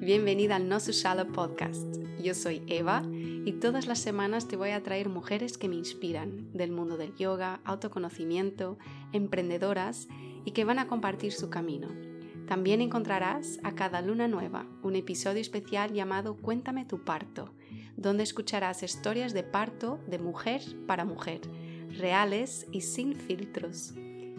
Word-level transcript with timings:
bienvenida 0.00 0.56
al 0.56 0.66
No 0.66 0.80
Sushala 0.80 1.26
Podcast. 1.26 1.98
Yo 2.22 2.32
soy 2.32 2.62
Eva 2.68 3.02
y 3.12 3.52
todas 3.60 3.86
las 3.86 3.98
semanas 3.98 4.48
te 4.48 4.56
voy 4.56 4.70
a 4.70 4.82
traer 4.82 5.10
mujeres 5.10 5.58
que 5.58 5.68
me 5.68 5.76
inspiran 5.76 6.50
del 6.54 6.72
mundo 6.72 6.96
del 6.96 7.14
yoga, 7.16 7.60
autoconocimiento, 7.64 8.78
emprendedoras 9.12 10.08
y 10.46 10.52
que 10.52 10.64
van 10.64 10.78
a 10.78 10.86
compartir 10.86 11.32
su 11.32 11.50
camino. 11.50 11.88
También 12.48 12.80
encontrarás 12.80 13.60
a 13.62 13.74
cada 13.74 14.00
luna 14.00 14.26
nueva 14.26 14.64
un 14.82 14.96
episodio 14.96 15.42
especial 15.42 15.92
llamado 15.92 16.34
Cuéntame 16.34 16.86
tu 16.86 17.04
parto, 17.04 17.52
donde 17.96 18.22
escucharás 18.22 18.82
historias 18.82 19.34
de 19.34 19.42
parto 19.42 19.98
de 20.06 20.18
mujer 20.18 20.62
para 20.86 21.04
mujer, 21.04 21.42
reales 21.90 22.66
y 22.72 22.80
sin 22.80 23.14
filtros. 23.14 23.92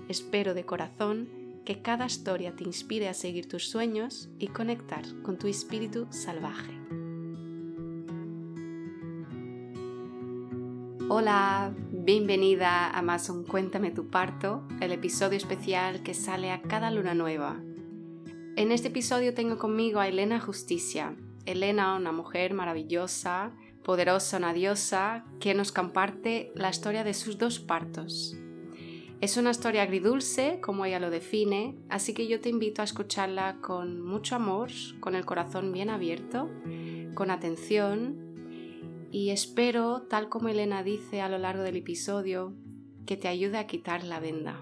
Espero 0.10 0.56
de 0.56 0.66
corazón 0.66 1.41
que 1.66 1.82
cada 1.82 2.06
historia 2.06 2.56
te 2.56 2.64
inspire 2.64 3.08
a 3.08 3.14
seguir 3.14 3.48
tus 3.48 3.70
sueños 3.70 4.30
y 4.40 4.48
conectar 4.48 5.04
con 5.24 5.38
tu 5.38 5.48
espíritu 5.48 6.08
salvaje. 6.10 6.72
Hola, 11.10 11.74
bienvenida 11.92 12.88
a 12.88 13.00
Amazon 13.00 13.44
Cuéntame 13.44 13.92
tu 13.92 14.10
parto, 14.10 14.64
el 14.80 14.92
episodio 14.92 15.38
especial 15.38 16.04
que 16.04 16.14
sale 16.14 16.52
a 16.52 16.62
cada 16.62 16.90
luna 16.90 17.14
nueva. 17.14 17.62
En 18.56 18.72
este 18.72 18.88
episodio 18.88 19.34
tengo 19.34 19.58
conmigo 19.58 20.00
a 20.00 20.08
Elena 20.08 20.40
Justicia. 20.40 21.16
Elena, 21.46 21.96
una 21.96 22.12
mujer 22.12 22.54
maravillosa, 22.54 23.52
poderosa, 23.84 24.38
una 24.38 24.54
diosa, 24.54 25.26
que 25.40 25.54
nos 25.54 25.72
comparte 25.72 26.52
la 26.56 26.70
historia 26.70 27.04
de 27.04 27.14
sus 27.14 27.38
dos 27.38 27.60
partos. 27.60 28.38
Es 29.22 29.38
una 29.38 29.52
historia 29.52 29.84
agridulce, 29.84 30.58
como 30.62 30.84
ella 30.84 31.00
lo 31.00 31.12
define, 31.12 31.76
así 31.90 32.16
que 32.16 32.28
yo 32.28 32.42
te 32.42 32.50
invito 32.50 32.82
a 32.82 32.86
escucharla 32.86 33.58
con 33.62 34.02
mucho 34.04 34.36
amor, 34.36 34.72
con 35.00 35.14
el 35.14 35.26
corazón 35.26 35.72
bien 35.72 35.92
abierto, 35.92 36.50
con 37.14 37.30
atención 37.30 38.16
y 39.12 39.30
espero, 39.30 40.02
tal 40.10 40.28
como 40.28 40.50
Elena 40.50 40.82
dice 40.82 41.22
a 41.22 41.30
lo 41.30 41.38
largo 41.38 41.62
del 41.62 41.76
episodio, 41.76 42.56
que 43.06 43.16
te 43.16 43.28
ayude 43.28 43.60
a 43.60 43.68
quitar 43.68 44.04
la 44.04 44.20
venda. 44.20 44.60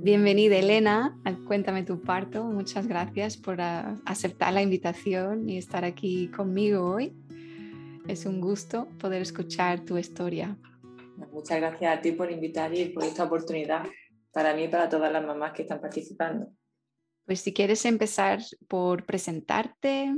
Bienvenida 0.00 0.56
Elena, 0.56 1.18
cuéntame 1.48 1.82
tu 1.82 2.00
parto. 2.00 2.44
Muchas 2.44 2.86
gracias 2.86 3.36
por 3.36 3.60
aceptar 3.60 4.52
la 4.52 4.62
invitación 4.62 5.48
y 5.48 5.58
estar 5.58 5.84
aquí 5.84 6.28
conmigo 6.28 6.88
hoy. 6.88 7.12
Es 8.06 8.24
un 8.24 8.40
gusto 8.40 8.86
poder 9.00 9.20
escuchar 9.20 9.80
tu 9.80 9.98
historia. 9.98 10.56
Muchas 11.26 11.58
gracias 11.58 11.98
a 11.98 12.00
ti 12.00 12.12
por 12.12 12.30
invitar 12.30 12.72
y 12.74 12.90
por 12.90 13.04
esta 13.04 13.24
oportunidad 13.24 13.84
para 14.32 14.54
mí 14.54 14.64
y 14.64 14.68
para 14.68 14.88
todas 14.88 15.12
las 15.12 15.24
mamás 15.24 15.52
que 15.52 15.62
están 15.62 15.80
participando. 15.80 16.52
Pues 17.26 17.40
si 17.40 17.52
quieres 17.52 17.84
empezar 17.84 18.40
por 18.68 19.04
presentarte, 19.04 20.14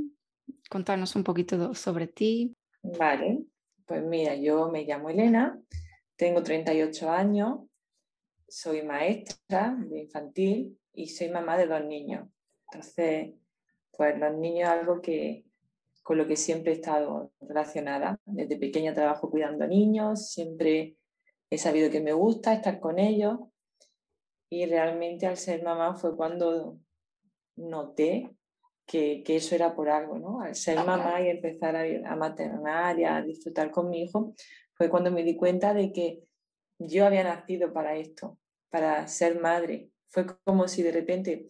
contarnos 0.68 1.16
un 1.16 1.24
poquito 1.24 1.74
sobre 1.74 2.06
ti. 2.06 2.54
Vale, 2.82 3.44
pues 3.86 4.02
mira, 4.04 4.34
yo 4.34 4.70
me 4.70 4.84
llamo 4.84 5.10
Elena, 5.10 5.58
tengo 6.16 6.42
38 6.42 7.10
años, 7.10 7.60
soy 8.46 8.82
maestra 8.82 9.76
de 9.78 10.00
infantil 10.00 10.78
y 10.92 11.08
soy 11.08 11.30
mamá 11.30 11.56
de 11.56 11.66
dos 11.66 11.84
niños. 11.84 12.28
Entonces, 12.70 13.34
pues 13.90 14.18
los 14.18 14.34
niños 14.34 14.68
es 14.68 14.74
algo 14.74 15.00
que, 15.00 15.44
con 16.10 16.18
lo 16.18 16.26
que 16.26 16.34
siempre 16.34 16.72
he 16.72 16.74
estado 16.74 17.30
relacionada. 17.40 18.18
Desde 18.24 18.56
pequeña 18.56 18.92
trabajo 18.92 19.30
cuidando 19.30 19.64
niños, 19.68 20.32
siempre 20.32 20.96
he 21.48 21.56
sabido 21.56 21.88
que 21.88 22.00
me 22.00 22.12
gusta 22.12 22.52
estar 22.52 22.80
con 22.80 22.98
ellos 22.98 23.38
y 24.50 24.66
realmente 24.66 25.28
al 25.28 25.36
ser 25.36 25.62
mamá 25.62 25.94
fue 25.94 26.16
cuando 26.16 26.80
noté 27.54 28.28
que, 28.88 29.22
que 29.22 29.36
eso 29.36 29.54
era 29.54 29.76
por 29.76 29.88
algo, 29.88 30.18
¿no? 30.18 30.40
Al 30.40 30.56
ser 30.56 30.84
mamá 30.84 31.22
y 31.22 31.28
empezar 31.28 31.76
a, 31.76 31.84
a 31.84 32.16
maternar 32.16 32.98
y 32.98 33.04
a 33.04 33.22
disfrutar 33.22 33.70
con 33.70 33.88
mi 33.88 34.02
hijo, 34.02 34.34
fue 34.74 34.90
cuando 34.90 35.12
me 35.12 35.22
di 35.22 35.36
cuenta 35.36 35.74
de 35.74 35.92
que 35.92 36.24
yo 36.80 37.06
había 37.06 37.22
nacido 37.22 37.72
para 37.72 37.94
esto, 37.94 38.36
para 38.68 39.06
ser 39.06 39.40
madre. 39.40 39.90
Fue 40.08 40.26
como 40.42 40.66
si 40.66 40.82
de 40.82 40.90
repente 40.90 41.46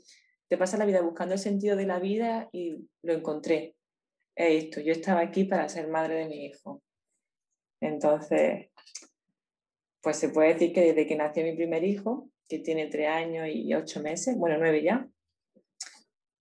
te 0.48 0.58
pasa 0.58 0.76
la 0.76 0.84
vida 0.84 1.00
buscando 1.00 1.32
el 1.32 1.40
sentido 1.40 1.76
de 1.76 1.86
la 1.86 1.98
vida 1.98 2.50
y 2.52 2.86
lo 3.00 3.14
encontré 3.14 3.74
esto, 4.34 4.80
yo 4.80 4.92
estaba 4.92 5.20
aquí 5.20 5.44
para 5.44 5.68
ser 5.68 5.88
madre 5.88 6.14
de 6.14 6.26
mi 6.26 6.46
hijo. 6.46 6.82
Entonces, 7.80 8.70
pues 10.02 10.16
se 10.16 10.30
puede 10.30 10.54
decir 10.54 10.72
que 10.72 10.82
desde 10.82 11.06
que 11.06 11.16
nació 11.16 11.44
mi 11.44 11.54
primer 11.54 11.84
hijo, 11.84 12.30
que 12.48 12.58
tiene 12.58 12.88
tres 12.88 13.08
años 13.08 13.48
y 13.48 13.72
ocho 13.74 14.00
meses, 14.00 14.36
bueno, 14.36 14.58
nueve 14.58 14.82
ya, 14.82 15.08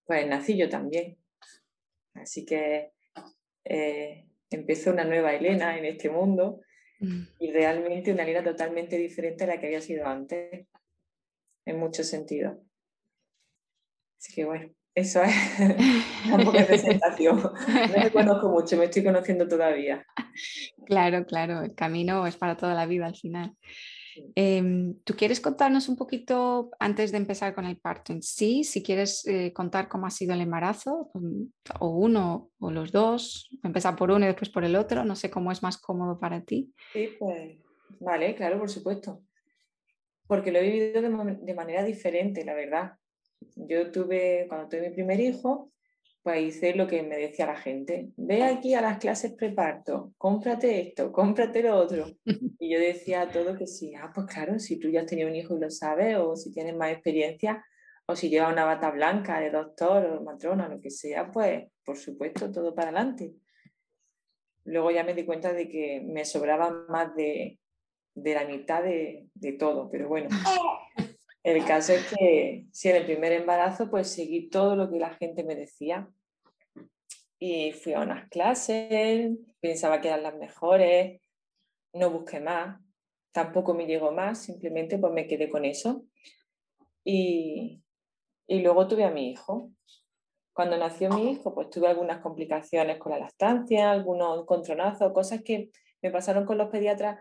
pues 0.06 0.28
nací 0.28 0.58
yo 0.58 0.70
también. 0.70 1.18
Así 2.16 2.46
que 2.46 2.92
eh, 3.64 4.26
empezó 4.50 4.92
una 4.92 5.04
nueva 5.04 5.34
Elena 5.34 5.78
en 5.78 5.86
este 5.86 6.10
mundo 6.10 6.62
mm. 7.00 7.22
y 7.40 7.52
realmente 7.52 8.12
una 8.12 8.24
Elena 8.24 8.44
totalmente 8.44 8.98
diferente 8.98 9.44
a 9.44 9.48
la 9.48 9.60
que 9.60 9.68
había 9.68 9.82
sido 9.82 10.08
antes, 10.08 10.68
en 11.66 11.80
muchos 11.80 12.08
sentidos. 12.08 12.58
Así 14.18 14.34
que 14.34 14.46
bueno. 14.46 14.78
Eso 15.00 15.22
es 15.24 15.34
un 16.34 16.44
poco 16.44 16.58
de 16.58 16.66
presentación. 16.66 17.42
No 17.42 18.04
me 18.04 18.12
conozco 18.12 18.50
mucho, 18.50 18.76
me 18.76 18.86
estoy 18.86 19.04
conociendo 19.04 19.48
todavía. 19.48 20.06
Claro, 20.86 21.26
claro, 21.26 21.62
el 21.62 21.76
camino 21.76 22.26
es 22.26 22.36
para 22.36 22.58
toda 22.58 22.74
la 22.74 22.88
vida 22.88 23.06
al 23.06 23.16
final. 23.16 23.54
Em, 24.34 24.96
¿Tú 25.04 25.14
quieres 25.16 25.40
contarnos 25.40 25.88
un 25.88 25.98
poquito, 25.98 26.72
antes 26.80 27.12
de 27.12 27.18
empezar 27.18 27.54
con 27.54 27.66
el 27.66 27.78
parto 27.78 28.12
en 28.12 28.24
sí, 28.24 28.64
si 28.64 28.82
quieres 28.82 29.28
eh, 29.28 29.54
contar 29.54 29.88
cómo 29.88 30.08
ha 30.08 30.09
sido 30.09 30.34
el 30.34 30.42
embarazo, 30.42 31.12
mm, 31.14 31.44
o 31.80 31.90
uno 31.90 32.50
o 32.59 32.72
los 32.72 32.92
dos, 32.92 33.50
empezar 33.64 33.96
por 33.96 34.09
uno 34.09 34.26
y 34.26 34.30
después 34.30 34.50
por 34.50 34.64
el 34.64 34.76
otro, 34.76 35.04
no 35.04 35.16
sé 35.16 35.30
cómo 35.30 35.52
es 35.52 35.62
más 35.62 35.78
cómodo 35.78 36.20
para 36.20 36.42
ti? 36.42 36.74
Sí, 36.94 37.09
pues 37.20 37.59
vale, 38.00 38.34
claro, 38.34 38.58
por 38.58 38.70
supuesto. 38.70 39.22
Porque 40.26 40.52
lo 40.52 40.59
he 40.59 40.64
vivido 40.64 41.02
de 41.02 41.54
manera 41.54 41.84
diferente, 41.84 42.44
la 42.44 42.56
verdad. 42.56 42.99
Yo 43.56 43.92
tuve, 43.92 44.46
cuando 44.48 44.70
tuve 44.70 44.90
mi 44.90 44.96
primer 44.96 45.20
hijo, 45.20 45.72
pues 46.22 46.42
hice 46.42 46.76
lo 46.76 46.88
que 46.88 47.02
me 47.04 47.18
decía 47.18 47.46
la 47.46 47.56
gente, 47.56 48.10
ve 48.18 48.44
aquí 48.44 48.74
a 48.74 48.82
las 48.82 48.98
clases 48.98 49.34
preparto, 49.34 50.14
cómprate 50.18 50.82
esto, 50.82 51.12
cómprate 51.12 51.64
lo 51.64 51.78
otro. 51.78 52.06
Y 52.62 52.74
yo 52.74 52.80
decía 52.80 53.30
todo 53.32 53.58
que 53.58 53.68
sí, 53.68 53.96
ah, 53.96 54.12
pues 54.14 54.28
claro, 54.28 54.60
si 54.60 54.78
tú 54.78 54.90
ya 54.90 55.02
has 55.02 55.06
tenido 55.06 55.30
un 55.30 55.36
hijo 55.36 55.56
y 55.56 55.62
lo 55.62 55.70
sabes, 55.72 56.18
o 56.18 56.36
si 56.36 56.52
tienes 56.52 56.76
más 56.76 56.92
experiencia, 56.92 57.66
o 58.06 58.16
si 58.16 58.30
llevas 58.30 58.52
una 58.52 58.66
bata 58.66 58.92
blanca 58.92 59.40
de 59.40 59.50
doctor 59.50 60.06
o 60.06 60.22
matrona, 60.22 60.68
lo 60.68 60.82
que 60.82 60.90
sea, 60.90 61.32
pues 61.32 61.64
por 61.86 61.98
supuesto, 61.98 62.52
todo 62.52 62.76
para 62.76 62.90
adelante. 62.90 63.34
Luego 64.66 64.92
ya 64.92 65.04
me 65.04 65.14
di 65.14 65.26
cuenta 65.26 65.54
de 65.54 65.70
que 65.70 66.02
me 66.06 66.26
sobraba 66.26 66.70
más 66.90 67.16
de, 67.16 67.60
de 68.14 68.34
la 68.36 68.46
mitad 68.46 68.84
de, 68.84 69.28
de 69.34 69.54
todo, 69.54 69.90
pero 69.90 70.08
bueno, 70.08 70.28
El 71.44 71.64
caso 71.66 71.94
es 71.94 72.06
que 72.08 72.66
si 72.72 72.90
en 72.90 72.98
el 72.98 73.06
primer 73.06 73.32
embarazo 73.32 73.90
pues 73.90 74.12
seguí 74.12 74.50
todo 74.50 74.76
lo 74.76 74.90
que 74.90 75.00
la 75.00 75.12
gente 75.12 75.44
me 75.44 75.56
decía 75.56 76.10
y 77.40 77.72
fui 77.72 77.94
a 77.94 78.02
unas 78.02 78.28
clases, 78.30 79.32
pensaba 79.62 80.02
que 80.02 80.10
eran 80.10 80.24
las 80.24 80.36
mejores, 80.36 81.22
no 81.94 82.12
busqué 82.12 82.42
más, 82.42 82.82
tampoco 83.32 83.74
me 83.74 83.88
llegó 83.88 84.12
más, 84.12 84.40
simplemente 84.40 84.98
pues 84.98 85.14
me 85.14 85.28
quedé 85.28 85.50
con 85.50 85.64
eso. 85.64 86.04
Y, 87.06 87.82
y 88.46 88.60
luego 88.60 88.88
tuve 88.88 89.06
a 89.06 89.12
mi 89.12 89.32
hijo. 89.32 89.72
Cuando 90.52 90.78
nació 90.78 91.10
mi 91.10 91.32
hijo, 91.32 91.56
pues 91.56 91.70
tuve 91.70 91.88
algunas 91.88 92.20
complicaciones 92.20 92.98
con 92.98 93.14
la 93.14 93.20
lactancia, 93.20 93.92
algunos 93.92 94.42
encontronazos, 94.42 95.14
cosas 95.14 95.42
que 95.42 95.70
me 96.02 96.12
pasaron 96.12 96.46
con 96.46 96.58
los 96.58 96.70
pediatras 96.70 97.18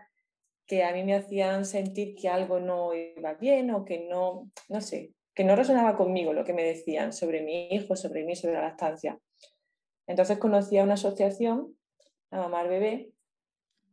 que 0.69 0.83
a 0.83 0.93
mí 0.93 1.03
me 1.03 1.15
hacían 1.15 1.65
sentir 1.65 2.15
que 2.15 2.29
algo 2.29 2.59
no 2.59 2.93
iba 2.93 3.33
bien 3.33 3.71
o 3.71 3.85
que 3.85 4.07
no, 4.07 4.51
no 4.69 4.81
sé, 4.81 5.15
que 5.33 5.43
no 5.43 5.55
resonaba 5.55 5.97
conmigo 5.97 6.31
lo 6.31 6.45
que 6.45 6.53
me 6.53 6.63
decían 6.63 7.11
sobre 7.11 7.41
mi 7.41 7.69
hijo, 7.69 7.95
sobre 7.95 8.23
mí, 8.23 8.35
sobre 8.35 8.53
la 8.53 8.61
lactancia. 8.61 9.19
Entonces 10.05 10.37
conocí 10.37 10.77
a 10.77 10.83
una 10.83 10.93
asociación, 10.93 11.75
a 12.29 12.37
Mamá 12.37 12.63
Bebé, 12.63 13.09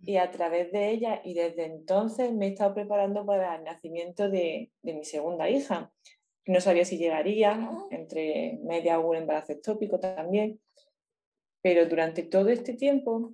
y 0.03 0.19
a 0.19 0.31
través 0.31 0.71
de 0.71 0.91
ella 0.91 1.23
y 1.25 1.33
desde 1.33 1.65
entonces 1.65 2.31
me 2.35 2.47
he 2.47 2.51
estado 2.51 2.75
preparando 2.75 3.25
para 3.25 3.57
el 3.57 3.65
nacimiento 3.65 4.29
de, 4.29 4.71
de 4.83 4.93
mi 4.93 5.05
segunda 5.07 5.49
hija. 5.49 5.91
No 6.45 6.61
sabía 6.61 6.85
si 6.85 6.99
llegaría, 6.99 7.71
entre 7.91 8.59
media 8.63 9.01
o 9.01 9.09
un 9.09 9.17
embarazo 9.17 9.53
ectópico 9.53 9.99
también, 9.99 10.61
pero 11.63 11.87
durante 11.87 12.23
todo 12.23 12.51
este 12.51 12.75
tiempo 12.75 13.33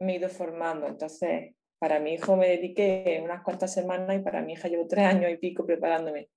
me 0.00 0.14
he 0.14 0.16
ido 0.16 0.28
formando. 0.28 0.88
Entonces, 0.88 1.54
para 1.84 2.00
mi 2.00 2.14
hijo 2.14 2.34
me 2.34 2.48
dediqué 2.48 3.20
unas 3.22 3.42
cuantas 3.42 3.74
semanas 3.74 4.16
y 4.16 4.20
para 4.20 4.40
mi 4.40 4.54
hija 4.54 4.68
llevo 4.68 4.86
tres 4.88 5.04
años 5.04 5.30
y 5.30 5.36
pico 5.36 5.66
preparándome. 5.66 6.30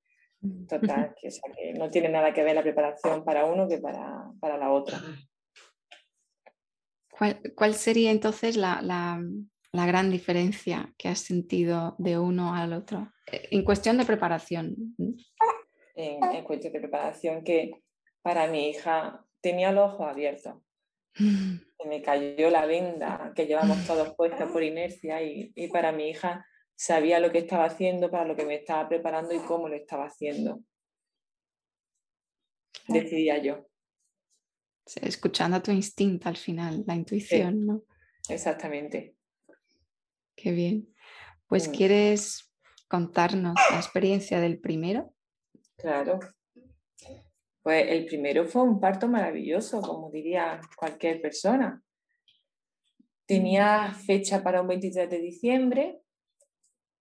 Total, 0.68 1.16
que, 1.22 1.30
no 1.74 1.90
tiene 1.90 2.10
nada 2.10 2.34
que 2.34 2.44
ver 2.44 2.54
la 2.54 2.64
preparación 2.64 3.24
para 3.24 3.46
uno 3.46 3.66
que 3.66 3.78
para, 3.78 4.30
para 4.42 4.58
la 4.58 4.74
otra. 4.74 5.00
¿Cuál, 7.56 7.76
sería 7.76 8.12
entonces 8.12 8.58
la, 8.58 8.82
la, 8.82 9.24
la, 9.72 9.86
gran 9.86 10.12
diferencia 10.12 10.94
que 10.98 11.08
has 11.08 11.20
sentido 11.20 11.96
de 11.98 12.20
uno 12.20 12.54
al 12.54 12.74
otro? 12.74 13.10
En 13.26 13.64
cuestión 13.64 13.98
de 13.98 14.04
preparación. 14.04 14.76
en, 15.96 16.44
cuestión 16.44 16.74
de 16.74 16.80
preparación 16.82 17.46
que 17.46 17.72
para 18.22 18.48
mi 18.48 18.68
hija 18.68 19.26
tenía 19.40 19.72
los 19.72 19.94
ojos 19.94 20.10
abiertos. 20.10 20.56
Se 21.18 21.88
me 21.88 22.02
cayó 22.02 22.50
la 22.50 22.66
venda 22.66 23.34
que 23.36 23.48
llevamos 23.48 23.86
todos 23.86 24.16
puestos 24.16 24.52
por 24.52 24.64
inercia 24.64 25.22
y, 25.22 25.52
y 25.56 25.68
para 25.68 25.92
mi 25.92 26.10
hija 26.10 26.46
sabía 26.76 27.20
lo 27.20 27.32
que 27.32 27.40
estaba 27.40 27.66
haciendo, 27.66 28.12
para 28.12 28.26
lo 28.26 28.36
que 28.36 28.46
me 28.46 28.56
estaba 28.56 28.88
preparando 28.88 29.34
y 29.34 29.40
cómo 29.40 29.68
lo 29.68 29.76
estaba 29.76 30.06
haciendo. 30.06 30.60
Decidía 32.88 33.38
yo. 33.40 33.68
escuchando 35.02 35.58
a 35.58 35.64
tu 35.64 35.72
instinto 35.72 36.30
al 36.30 36.38
final, 36.38 36.84
la 36.88 36.96
intuición, 36.96 37.66
¿no? 37.66 37.84
Exactamente. 38.30 39.16
Qué 40.36 40.52
bien. 40.52 40.94
Pues, 41.48 41.68
mm. 41.68 41.72
¿quieres 41.72 42.54
contarnos 42.88 43.56
la 43.72 43.78
experiencia 43.78 44.40
del 44.40 44.60
primero? 44.60 45.14
Claro. 45.78 46.20
Pues 47.68 47.86
el 47.90 48.06
primero 48.06 48.46
fue 48.46 48.62
un 48.62 48.80
parto 48.80 49.10
maravilloso, 49.10 49.82
como 49.82 50.10
diría 50.10 50.62
cualquier 50.78 51.22
persona. 51.22 51.84
Tenía 53.26 53.94
fecha 53.94 54.42
para 54.42 54.62
un 54.62 54.70
23 54.70 55.10
de 55.10 55.20
diciembre 55.20 56.00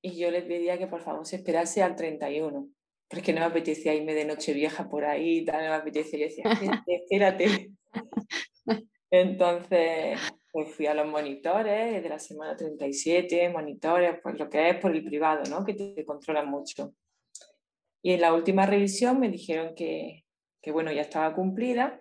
y 0.03 0.19
yo 0.19 0.29
le 0.33 0.43
pedía 0.43 0.77
que 0.77 0.89
por 0.89 1.03
favor 1.03 1.25
se 1.25 1.37
esperase 1.37 1.85
al 1.85 1.95
31, 1.95 2.69
porque 3.09 3.33
no 3.33 3.39
me 3.43 3.47
apetecía 3.47 3.95
irme 3.95 4.13
de 4.13 4.25
noche 4.25 4.55
vieja 4.55 4.89
por 4.89 5.05
ahí, 5.05 5.45
tal, 5.45 5.63
no 5.63 5.71
me 5.71 5.77
apetecía. 5.77 6.27
Yo 6.27 6.51
decía, 6.51 6.85
espérate. 6.89 7.71
Entonces, 9.13 10.19
pues 10.51 10.75
fui 10.75 10.87
a 10.87 10.95
los 10.95 11.07
monitores 11.07 12.03
de 12.03 12.09
la 12.09 12.19
semana 12.19 12.57
37, 12.57 13.51
monitores, 13.51 14.19
pues 14.21 14.37
lo 14.37 14.51
que 14.51 14.71
es 14.71 14.77
por 14.79 14.91
el 14.91 15.05
privado, 15.05 15.45
¿no? 15.49 15.65
Que 15.65 15.75
te 15.75 16.05
controlan 16.05 16.51
mucho. 16.51 16.93
Y 18.03 18.15
en 18.15 18.21
la 18.21 18.35
última 18.35 18.67
revisión 18.67 19.21
me 19.21 19.31
dijeron 19.31 19.73
que, 19.77 20.26
que 20.67 20.73
bueno, 20.73 20.91
ya 20.91 21.03
estaba 21.03 21.33
cumplida 21.33 22.01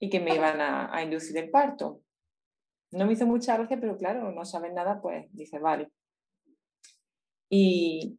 y 0.00 0.08
que 0.08 0.20
me 0.20 0.34
iban 0.34 0.58
a, 0.62 0.88
a, 0.90 1.02
inducir 1.02 1.36
el 1.36 1.50
parto. 1.50 2.00
No 2.90 3.04
me 3.04 3.12
hizo 3.12 3.26
mucha 3.26 3.58
gracia, 3.58 3.78
pero 3.78 3.98
claro, 3.98 4.32
no 4.32 4.42
saben 4.46 4.72
nada, 4.72 5.02
pues 5.02 5.26
dice, 5.32 5.58
vale. 5.58 5.90
Y, 7.50 8.18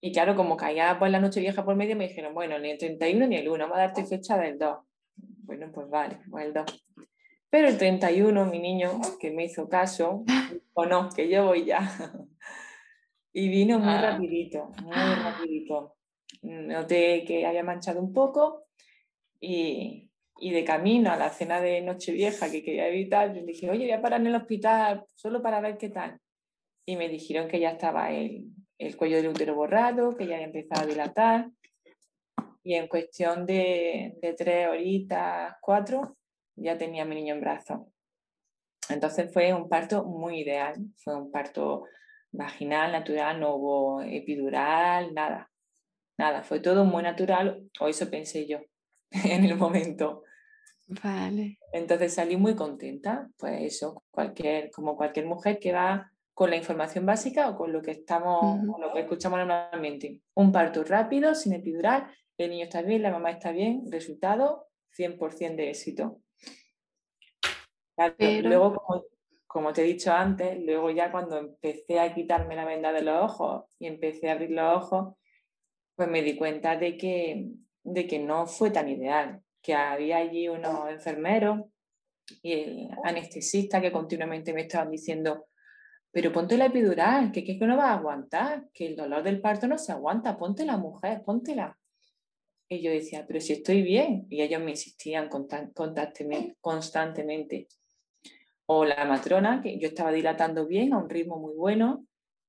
y 0.00 0.10
claro, 0.10 0.34
como 0.34 0.56
caía 0.56 0.98
pues 0.98 1.12
la 1.12 1.20
noche 1.20 1.38
vieja 1.38 1.64
por 1.64 1.76
medio, 1.76 1.94
me 1.94 2.08
dijeron, 2.08 2.34
bueno, 2.34 2.58
ni 2.58 2.72
el 2.72 2.78
31 2.78 3.28
ni 3.28 3.36
el 3.36 3.48
1, 3.48 3.56
vamos 3.56 3.78
a 3.78 3.82
darte 3.82 4.04
fecha 4.04 4.36
del 4.36 4.58
2. 4.58 4.76
Bueno, 5.14 5.70
pues 5.72 5.88
vale, 5.88 6.18
pues 6.28 6.46
el 6.46 6.52
2. 6.52 6.84
Pero 7.50 7.68
el 7.68 7.78
31, 7.78 8.46
mi 8.46 8.58
niño, 8.58 9.00
que 9.20 9.30
me 9.30 9.44
hizo 9.44 9.68
caso, 9.68 10.24
o 10.74 10.86
no, 10.86 11.08
que 11.08 11.28
yo 11.28 11.44
voy 11.44 11.66
ya. 11.66 11.88
y 13.32 13.48
vino 13.48 13.78
muy 13.78 13.94
ah. 13.94 14.10
rapidito, 14.10 14.72
muy 14.82 14.92
rapidito. 14.92 15.94
Noté 16.42 17.22
que 17.24 17.46
había 17.46 17.62
manchado 17.62 18.00
un 18.00 18.12
poco 18.12 18.64
y, 19.42 20.08
y 20.38 20.52
de 20.52 20.64
camino 20.64 21.10
a 21.10 21.16
la 21.16 21.28
cena 21.30 21.60
de 21.60 21.82
Nochevieja 21.82 22.50
que 22.50 22.62
quería 22.62 22.88
evitar, 22.88 23.34
le 23.34 23.42
dije, 23.42 23.68
oye, 23.68 23.84
voy 23.84 23.90
a 23.90 24.00
parar 24.00 24.20
en 24.20 24.28
el 24.28 24.36
hospital 24.36 25.04
solo 25.16 25.42
para 25.42 25.60
ver 25.60 25.76
qué 25.76 25.90
tal. 25.90 26.18
Y 26.86 26.96
me 26.96 27.08
dijeron 27.08 27.48
que 27.48 27.58
ya 27.58 27.70
estaba 27.70 28.12
el, 28.12 28.46
el 28.78 28.96
cuello 28.96 29.16
del 29.16 29.28
útero 29.28 29.56
borrado, 29.56 30.16
que 30.16 30.26
ya 30.26 30.36
había 30.36 30.46
empezado 30.46 30.82
a 30.82 30.86
dilatar. 30.86 31.50
Y 32.62 32.74
en 32.74 32.86
cuestión 32.86 33.44
de, 33.44 34.16
de 34.22 34.32
tres 34.34 34.68
horitas, 34.68 35.56
cuatro, 35.60 36.16
ya 36.54 36.78
tenía 36.78 37.02
a 37.02 37.06
mi 37.06 37.16
niño 37.16 37.34
en 37.34 37.40
brazos. 37.40 37.80
Entonces 38.88 39.32
fue 39.32 39.52
un 39.52 39.68
parto 39.68 40.04
muy 40.04 40.40
ideal, 40.40 40.76
fue 40.96 41.16
un 41.16 41.32
parto 41.32 41.84
vaginal, 42.30 42.92
natural, 42.92 43.40
no 43.40 43.56
hubo 43.56 44.02
epidural, 44.02 45.12
nada, 45.14 45.50
nada, 46.16 46.42
fue 46.42 46.60
todo 46.60 46.84
muy 46.84 47.02
natural, 47.02 47.68
o 47.80 47.88
eso 47.88 48.08
pensé 48.08 48.46
yo 48.46 48.60
en 49.24 49.44
el 49.44 49.56
momento. 49.56 50.24
Vale. 51.02 51.58
Entonces 51.72 52.14
salí 52.14 52.36
muy 52.36 52.54
contenta, 52.54 53.28
pues 53.38 53.62
eso, 53.62 54.02
cualquier, 54.10 54.70
como 54.70 54.96
cualquier 54.96 55.26
mujer 55.26 55.58
que 55.58 55.72
va 55.72 56.10
con 56.34 56.50
la 56.50 56.56
información 56.56 57.06
básica 57.06 57.48
o 57.48 57.56
con 57.56 57.72
lo 57.72 57.82
que 57.82 57.92
estamos, 57.92 58.62
lo 58.78 58.92
que 58.92 59.00
escuchamos 59.00 59.38
normalmente. 59.38 60.20
Un 60.34 60.50
parto 60.50 60.82
rápido, 60.84 61.34
sin 61.34 61.52
epidural, 61.52 62.06
el 62.38 62.50
niño 62.50 62.64
está 62.64 62.82
bien, 62.82 63.02
la 63.02 63.10
mamá 63.10 63.30
está 63.30 63.52
bien, 63.52 63.84
resultado 63.90 64.66
100% 64.96 65.56
de 65.56 65.70
éxito. 65.70 66.20
Luego, 68.18 69.04
como, 69.46 69.72
te 69.72 69.82
he 69.82 69.84
dicho 69.84 70.12
antes, 70.12 70.58
luego 70.62 70.90
ya 70.90 71.12
cuando 71.12 71.38
empecé 71.38 72.00
a 72.00 72.14
quitarme 72.14 72.56
la 72.56 72.64
venda 72.64 72.92
de 72.92 73.02
los 73.02 73.22
ojos 73.22 73.64
y 73.78 73.86
empecé 73.86 74.28
a 74.28 74.32
abrir 74.32 74.50
los 74.50 74.76
ojos, 74.76 75.14
pues 75.94 76.08
me 76.08 76.22
di 76.22 76.36
cuenta 76.36 76.76
de 76.76 76.96
que, 76.96 77.50
de 77.84 78.06
que 78.06 78.18
no 78.18 78.46
fue 78.46 78.70
tan 78.70 78.88
ideal, 78.88 79.42
que 79.60 79.74
había 79.74 80.18
allí 80.18 80.48
unos 80.48 80.90
enfermeros 80.90 81.60
y 82.42 82.52
el 82.52 82.88
anestesista 83.04 83.80
que 83.80 83.92
continuamente 83.92 84.52
me 84.52 84.62
estaban 84.62 84.90
diciendo, 84.90 85.46
pero 86.10 86.32
ponte 86.32 86.56
la 86.56 86.66
epidural, 86.66 87.32
que, 87.32 87.42
que, 87.42 87.58
que 87.58 87.66
no 87.66 87.76
va 87.76 87.90
a 87.90 87.94
aguantar, 87.94 88.68
que 88.72 88.86
el 88.86 88.96
dolor 88.96 89.22
del 89.22 89.40
parto 89.40 89.66
no 89.66 89.78
se 89.78 89.92
aguanta, 89.92 90.36
ponte 90.36 90.64
la 90.64 90.76
mujer, 90.76 91.22
póntela. 91.24 91.78
Y 92.68 92.80
yo 92.80 92.90
decía, 92.90 93.26
pero 93.26 93.40
si 93.40 93.52
estoy 93.52 93.82
bien. 93.82 94.26
Y 94.30 94.40
ellos 94.40 94.62
me 94.62 94.70
insistían 94.70 95.28
constantemente 95.28 97.68
o 98.66 98.84
la 98.84 99.04
matrona, 99.04 99.60
que 99.60 99.78
yo 99.78 99.88
estaba 99.88 100.12
dilatando 100.12 100.66
bien 100.66 100.94
a 100.94 100.98
un 100.98 101.10
ritmo 101.10 101.38
muy 101.38 101.54
bueno 101.54 102.06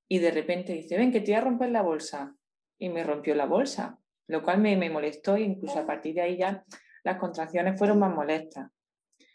y 0.07 0.19
de 0.19 0.31
repente 0.31 0.73
dice, 0.73 0.97
ven 0.97 1.11
que 1.11 1.21
te 1.21 1.31
voy 1.31 1.39
a 1.39 1.41
romper 1.41 1.71
la 1.71 1.81
bolsa. 1.81 2.35
Y 2.79 2.89
me 2.89 3.03
rompió 3.03 3.35
la 3.35 3.45
bolsa, 3.45 3.99
lo 4.27 4.43
cual 4.43 4.59
me, 4.59 4.75
me 4.77 4.89
molestó 4.89 5.35
e 5.35 5.41
incluso 5.41 5.79
a 5.79 5.85
partir 5.85 6.15
de 6.15 6.21
ahí 6.21 6.37
ya 6.37 6.63
las 7.03 7.17
contracciones 7.17 7.77
fueron 7.77 7.99
más 7.99 8.13
molestas. 8.13 8.69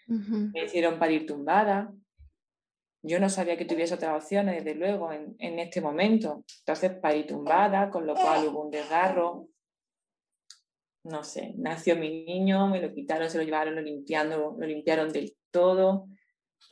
Me 0.07 0.65
hicieron 0.65 0.99
parir 0.99 1.27
tumbada. 1.27 1.93
Yo 3.03 3.21
no 3.21 3.29
sabía 3.29 3.57
que 3.57 3.67
tuviese 3.67 3.95
otras 3.95 4.23
opciones, 4.23 4.65
desde 4.65 4.79
luego, 4.79 5.13
en, 5.13 5.37
en 5.39 5.59
este 5.59 5.81
momento. 5.81 6.45
Entonces 6.61 6.93
parí 6.93 7.27
tumbada, 7.27 7.91
con 7.91 8.07
lo 8.07 8.15
cual 8.15 8.49
hubo 8.49 8.65
un 8.65 8.71
desgarro. 8.71 9.49
No 11.05 11.23
sé, 11.25 11.55
nació 11.59 11.97
mi 11.97 12.25
niño, 12.25 12.69
me 12.69 12.81
lo 12.81 12.93
quitaron, 12.93 13.31
se 13.31 13.39
lo 13.39 13.45
llevaron, 13.45 13.75
lo, 13.75 13.83
limpiando, 13.83 14.57
lo 14.59 14.67
limpiaron 14.67 15.13
del 15.13 15.37
todo 15.51 16.09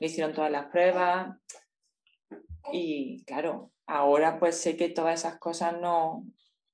me 0.01 0.07
hicieron 0.07 0.35
todas 0.35 0.51
las 0.51 0.67
pruebas 0.67 1.37
y 2.73 3.25
claro, 3.25 3.73
ahora 3.87 4.39
pues 4.39 4.61
sé 4.61 4.77
que 4.77 4.89
todas 4.89 5.21
esas 5.21 5.39
cosas 5.39 5.79
no, 5.81 6.25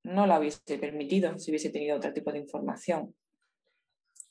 no 0.05 0.27
lo 0.27 0.39
hubiese 0.39 0.79
permitido 0.79 1.39
si 1.39 1.51
hubiese 1.51 1.71
tenido 1.71 1.97
otro 1.97 2.13
tipo 2.13 2.33
de 2.33 2.39
información. 2.39 3.15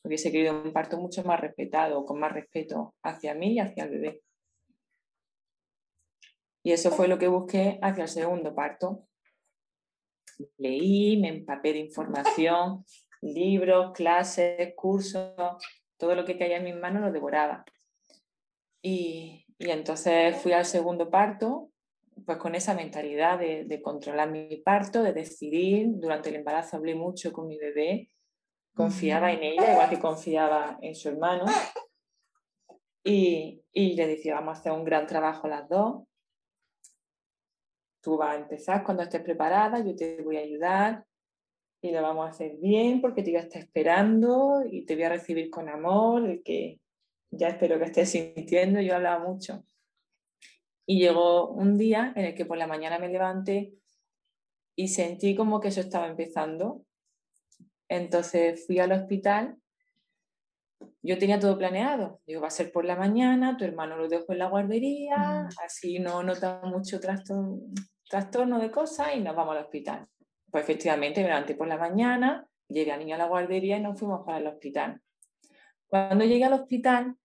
Hubiese 0.03 0.31
querido 0.31 0.61
un 0.61 0.73
parto 0.73 0.97
mucho 0.97 1.23
más 1.23 1.39
respetado, 1.39 2.05
con 2.05 2.19
más 2.19 2.31
respeto 2.31 2.95
hacia 3.03 3.35
mí 3.35 3.53
y 3.53 3.59
hacia 3.59 3.83
el 3.83 3.89
bebé. 3.91 4.21
Y 6.63 6.71
eso 6.71 6.91
fue 6.91 7.07
lo 7.07 7.17
que 7.17 7.27
busqué 7.27 7.79
hacia 7.81 8.03
el 8.03 8.09
segundo 8.09 8.53
parto. 8.53 9.07
Leí, 10.57 11.17
me 11.17 11.29
empapé 11.29 11.73
de 11.73 11.79
información, 11.79 12.85
libros, 13.21 13.91
clases, 13.93 14.73
cursos, 14.75 15.33
todo 15.97 16.15
lo 16.15 16.25
que 16.25 16.37
caía 16.37 16.57
en 16.57 16.63
mis 16.63 16.75
manos 16.75 17.03
lo 17.03 17.11
devoraba. 17.11 17.63
Y, 18.81 19.45
entonces 19.59 20.35
fui 20.41 20.53
al 20.53 20.65
segundo 20.65 21.09
parto, 21.09 21.70
pues 22.25 22.37
con 22.37 22.55
esa 22.55 22.73
mentalidad 22.73 23.39
de, 23.39 23.81
controlar 23.81 24.29
mi 24.29 24.57
parto, 24.57 25.03
de 25.03 25.13
decidir. 25.13 25.87
Durante 25.93 26.29
el 26.29 26.35
embarazo 26.35 26.77
hablé 26.77 26.95
mucho 26.95 27.31
con 27.31 27.47
mi 27.47 27.57
bebé, 27.57 28.09
confiaba 28.73 29.31
en 29.31 29.43
ella, 29.43 29.73
igual 29.73 29.89
que 29.89 29.99
confiaba 29.99 30.77
en 30.81 30.95
su 30.95 31.09
hermano. 31.09 31.45
Y, 33.03 33.63
y 33.71 33.95
le 33.95 34.05
decía, 34.07 34.35
vamos 34.35 34.57
a 34.57 34.59
hacer 34.59 34.71
un 34.71 34.83
gran 34.83 35.07
trabajo 35.07 35.47
las 35.47 35.67
dos. 35.67 36.03
Tú 38.01 38.17
vas 38.17 38.35
a 38.35 38.39
empezar 38.39 38.83
cuando 38.83 39.03
estés 39.03 39.21
preparada, 39.21 39.83
yo 39.83 39.95
te 39.95 40.21
voy 40.21 40.37
a 40.37 40.41
ayudar 40.41 41.05
y 41.81 41.91
lo 41.91 42.01
vamos 42.01 42.27
a 42.27 42.29
hacer 42.29 42.57
bien 42.57 43.01
porque 43.01 43.23
te 43.23 43.31
voy 43.31 43.39
a 43.39 43.43
estar 43.43 43.61
esperando 43.61 44.63
y 44.69 44.85
te 44.85 44.95
voy 44.95 45.03
a 45.03 45.09
recibir 45.09 45.49
con 45.49 45.67
amor, 45.67 46.29
el 46.29 46.43
que 46.43 46.79
ya 47.31 47.47
espero 47.47 47.79
que 47.79 47.85
estés 47.85 48.11
sintiendo, 48.11 48.81
yo 48.81 48.95
hablaba 48.95 49.25
mucho. 49.25 49.63
Y 50.85 50.99
llegó 50.99 51.49
un 51.49 51.77
día 51.77 52.13
en 52.15 52.25
el 52.25 52.35
que 52.35 52.45
por 52.45 52.57
la 52.57 52.67
mañana 52.67 52.99
me 52.99 53.09
levanté 53.09 53.73
y 54.75 54.87
sentí 54.87 55.35
como 55.35 55.59
que 55.59 55.69
eso 55.69 55.81
estaba 55.81 56.07
empezando. 56.07 56.83
Entonces 57.87 58.65
fui 58.65 58.79
al 58.79 58.91
hospital. 58.91 59.57
Yo 61.01 61.17
tenía 61.17 61.39
todo 61.39 61.57
planeado. 61.57 62.21
Digo, 62.25 62.41
va 62.41 62.47
a 62.47 62.51
ser 62.51 62.71
por 62.71 62.85
la 62.85 62.95
mañana, 62.95 63.57
tu 63.57 63.65
hermano 63.65 63.97
lo 63.97 64.07
dejo 64.07 64.31
en 64.31 64.39
la 64.39 64.49
guardería, 64.49 65.47
así 65.63 65.99
no 65.99 66.23
nota 66.23 66.61
mucho 66.63 66.99
trastorno, 66.99 67.59
trastorno 68.09 68.59
de 68.59 68.71
cosas 68.71 69.09
y 69.15 69.19
nos 69.19 69.35
vamos 69.35 69.55
al 69.55 69.63
hospital. 69.63 70.07
Pues 70.49 70.63
efectivamente 70.63 71.21
me 71.21 71.27
levanté 71.27 71.55
por 71.55 71.67
la 71.67 71.77
mañana, 71.77 72.47
llegué 72.67 72.91
al 72.91 72.99
niño 72.99 73.15
a 73.15 73.19
la 73.19 73.27
guardería 73.27 73.77
y 73.77 73.81
nos 73.81 73.99
fuimos 73.99 74.25
para 74.25 74.39
el 74.39 74.47
hospital. 74.47 75.01
Cuando 75.87 76.25
llegué 76.25 76.45
al 76.45 76.53
hospital, 76.53 77.15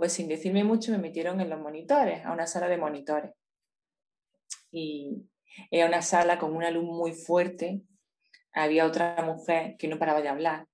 pues 0.00 0.14
sin 0.14 0.28
decirme 0.28 0.64
mucho 0.64 0.92
me 0.92 0.98
metieron 0.98 1.42
en 1.42 1.50
los 1.50 1.60
monitores, 1.60 2.24
a 2.24 2.32
una 2.32 2.46
sala 2.46 2.68
de 2.68 2.78
monitores. 2.78 3.32
Y 4.72 5.26
era 5.70 5.86
una 5.86 6.00
sala 6.00 6.38
con 6.38 6.56
una 6.56 6.70
luz 6.70 6.84
muy 6.84 7.12
fuerte, 7.12 7.82
había 8.54 8.86
otra 8.86 9.22
mujer 9.22 9.76
que 9.76 9.88
no 9.88 9.98
paraba 9.98 10.22
de 10.22 10.28
hablar. 10.28 10.66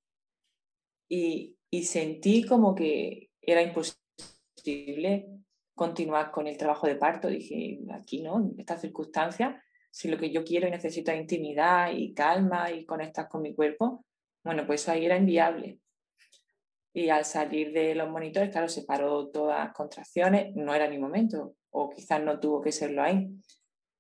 Y, 1.09 1.55
sentí 1.83 2.45
como 2.45 2.75
que 2.77 3.31
era 3.43 3.63
imposible 3.63 5.27
continuar 5.75 6.31
con 6.31 6.47
el 6.47 6.57
trabajo 6.57 6.87
de 6.87 6.95
parto. 6.95 7.27
Dije, 7.27 7.81
aquí 7.93 8.23
no, 8.23 8.39
en 8.39 8.55
estas 8.61 8.81
circunstancias, 8.81 9.61
si 9.91 10.07
lo 10.07 10.19
que 10.19 10.31
yo 10.31 10.45
quiero 10.45 10.69
y 10.69 10.71
necesito 10.71 11.11
es 11.11 11.21
intimidad 11.21 11.91
y 11.93 12.15
calma 12.15 12.71
y 12.71 12.87
conectar 12.87 13.29
con 13.29 13.43
mi 13.43 13.57
cuerpo, 13.57 14.05
bueno, 14.45 14.65
pues 14.67 14.83
eso 14.83 14.93
ahí 14.93 15.05
era 15.05 15.17
inviable. 15.17 15.81
Y 16.97 17.11
al 17.11 17.27
salir 17.27 17.75
de 17.75 17.95
los 17.95 18.09
monitores, 18.09 18.49
claro, 18.49 18.71
se 18.71 18.85
paró 18.85 19.29
todas 19.29 19.59
las 19.59 19.75
contracciones, 19.75 20.57
no 20.57 20.75
era 20.75 20.89
mi 20.89 20.97
momento, 20.97 21.57
o 21.69 21.91
quizás 21.91 22.23
no 22.23 22.41
tuvo 22.41 22.63
que 22.63 22.73
serlo 22.73 23.03
ahí. 23.03 23.29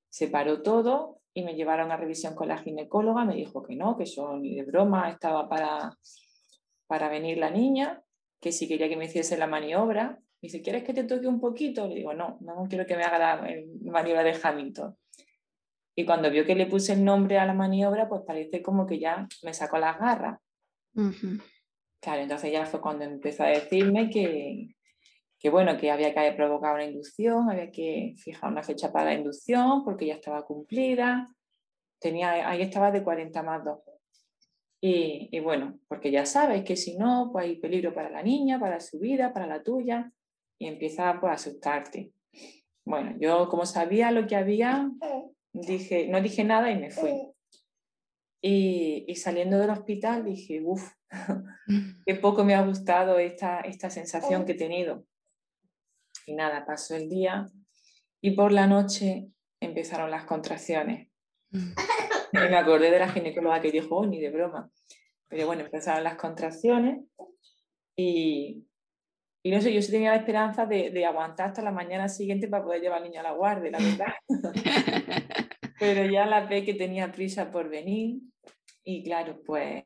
Se 0.08 0.28
paró 0.28 0.62
todo 0.62 1.20
y 1.34 1.42
me 1.42 1.54
llevaron 1.54 1.92
a 1.92 1.98
revisión 1.98 2.34
con 2.34 2.48
la 2.48 2.56
ginecóloga, 2.56 3.26
me 3.26 3.34
dijo 3.34 3.62
que 3.62 3.76
no, 3.76 3.98
que 3.98 4.04
eso 4.04 4.38
ni 4.38 4.54
de 4.54 4.62
broma 4.62 5.10
estaba 5.10 5.46
para, 5.46 5.94
para 6.86 7.10
venir 7.10 7.36
la 7.36 7.50
niña, 7.50 8.02
que 8.40 8.50
si 8.50 8.66
quería 8.66 8.88
que 8.88 8.96
me 8.96 9.04
hiciese 9.04 9.36
la 9.36 9.46
maniobra. 9.46 10.18
Y 10.40 10.48
si 10.48 10.62
¿quieres 10.62 10.82
que 10.82 10.94
te 10.94 11.04
toque 11.04 11.26
un 11.26 11.38
poquito? 11.38 11.86
Le 11.86 11.96
digo, 11.96 12.14
no, 12.14 12.38
no 12.40 12.64
quiero 12.66 12.86
que 12.86 12.96
me 12.96 13.04
haga 13.04 13.18
la 13.18 13.46
maniobra 13.82 14.22
de 14.22 14.40
Hamilton. 14.42 14.96
Y 15.94 16.06
cuando 16.06 16.30
vio 16.30 16.46
que 16.46 16.54
le 16.54 16.64
puse 16.64 16.94
el 16.94 17.04
nombre 17.04 17.36
a 17.36 17.44
la 17.44 17.52
maniobra, 17.52 18.08
pues 18.08 18.22
parece 18.26 18.62
como 18.62 18.86
que 18.86 18.98
ya 18.98 19.28
me 19.42 19.52
sacó 19.52 19.76
las 19.76 19.98
garras. 19.98 20.40
Claro, 22.06 22.22
entonces 22.22 22.52
ya 22.52 22.64
fue 22.66 22.80
cuando 22.80 23.04
empezó 23.04 23.42
a 23.42 23.48
decirme 23.48 24.08
que, 24.10 24.76
que, 25.40 25.50
bueno, 25.50 25.76
que 25.76 25.90
había 25.90 26.14
que 26.14 26.32
provocar 26.36 26.72
una 26.74 26.84
inducción, 26.84 27.50
había 27.50 27.72
que 27.72 28.14
fijar 28.16 28.48
una 28.48 28.62
fecha 28.62 28.92
para 28.92 29.06
la 29.06 29.14
inducción 29.14 29.82
porque 29.82 30.06
ya 30.06 30.14
estaba 30.14 30.46
cumplida. 30.46 31.34
Tenía, 31.98 32.48
ahí 32.48 32.62
estaba 32.62 32.92
de 32.92 33.02
40 33.02 33.42
más 33.42 33.64
2. 33.64 33.80
Y, 34.80 35.30
y, 35.32 35.40
bueno, 35.40 35.80
porque 35.88 36.12
ya 36.12 36.24
sabes 36.26 36.62
que 36.62 36.76
si 36.76 36.96
no, 36.96 37.30
pues 37.32 37.46
hay 37.46 37.56
peligro 37.56 37.92
para 37.92 38.08
la 38.08 38.22
niña, 38.22 38.60
para 38.60 38.78
su 38.78 39.00
vida, 39.00 39.32
para 39.32 39.48
la 39.48 39.64
tuya, 39.64 40.12
y 40.60 40.68
empieza 40.68 41.18
pues, 41.18 41.32
a 41.32 41.34
asustarte. 41.34 42.12
Bueno, 42.84 43.16
yo 43.18 43.48
como 43.48 43.66
sabía 43.66 44.12
lo 44.12 44.28
que 44.28 44.36
había, 44.36 44.92
dije, 45.52 46.06
no 46.06 46.22
dije 46.22 46.44
nada 46.44 46.70
y 46.70 46.78
me 46.78 46.92
fui. 46.92 47.32
Y, 48.40 49.06
y 49.08 49.16
saliendo 49.16 49.58
del 49.58 49.70
hospital 49.70 50.24
dije, 50.24 50.62
uff, 50.62 50.92
qué 52.06 52.14
poco 52.16 52.44
me 52.44 52.54
ha 52.54 52.62
gustado 52.62 53.18
esta, 53.18 53.60
esta 53.60 53.90
sensación 53.90 54.44
que 54.44 54.52
he 54.52 54.56
tenido. 54.56 55.04
Y 56.26 56.34
nada, 56.34 56.64
pasó 56.66 56.96
el 56.96 57.08
día 57.08 57.46
y 58.20 58.32
por 58.32 58.52
la 58.52 58.66
noche 58.66 59.28
empezaron 59.60 60.10
las 60.10 60.24
contracciones. 60.24 61.08
Mm. 61.50 61.72
Y 62.32 62.38
me 62.38 62.56
acordé 62.56 62.90
de 62.90 62.98
la 62.98 63.08
ginecóloga 63.08 63.60
que 63.60 63.70
dijo, 63.70 63.96
oh, 63.96 64.06
ni 64.06 64.20
de 64.20 64.30
broma. 64.30 64.70
Pero 65.28 65.46
bueno, 65.46 65.64
empezaron 65.64 66.04
las 66.04 66.16
contracciones 66.16 67.04
y, 67.96 68.66
y 69.42 69.50
no 69.50 69.60
sé, 69.60 69.72
yo 69.72 69.80
sí 69.80 69.90
tenía 69.90 70.10
la 70.10 70.18
esperanza 70.18 70.66
de, 70.66 70.90
de, 70.90 71.06
aguantar 71.06 71.48
hasta 71.48 71.62
la 71.62 71.72
mañana 71.72 72.08
siguiente 72.08 72.48
para 72.48 72.64
poder 72.64 72.80
llevar 72.80 72.98
al 72.98 73.04
niño 73.04 73.20
a 73.20 73.24
la 73.24 73.32
guardia, 73.32 73.70
la 73.70 73.78
verdad. 73.78 74.14
Pero 75.78 76.10
ya 76.10 76.26
la 76.26 76.46
ve 76.46 76.64
que 76.64 76.74
tenía 76.74 77.12
prisa 77.12 77.50
por 77.50 77.68
venir 77.68 78.20
y 78.84 79.02
claro, 79.02 79.40
pues 79.44 79.84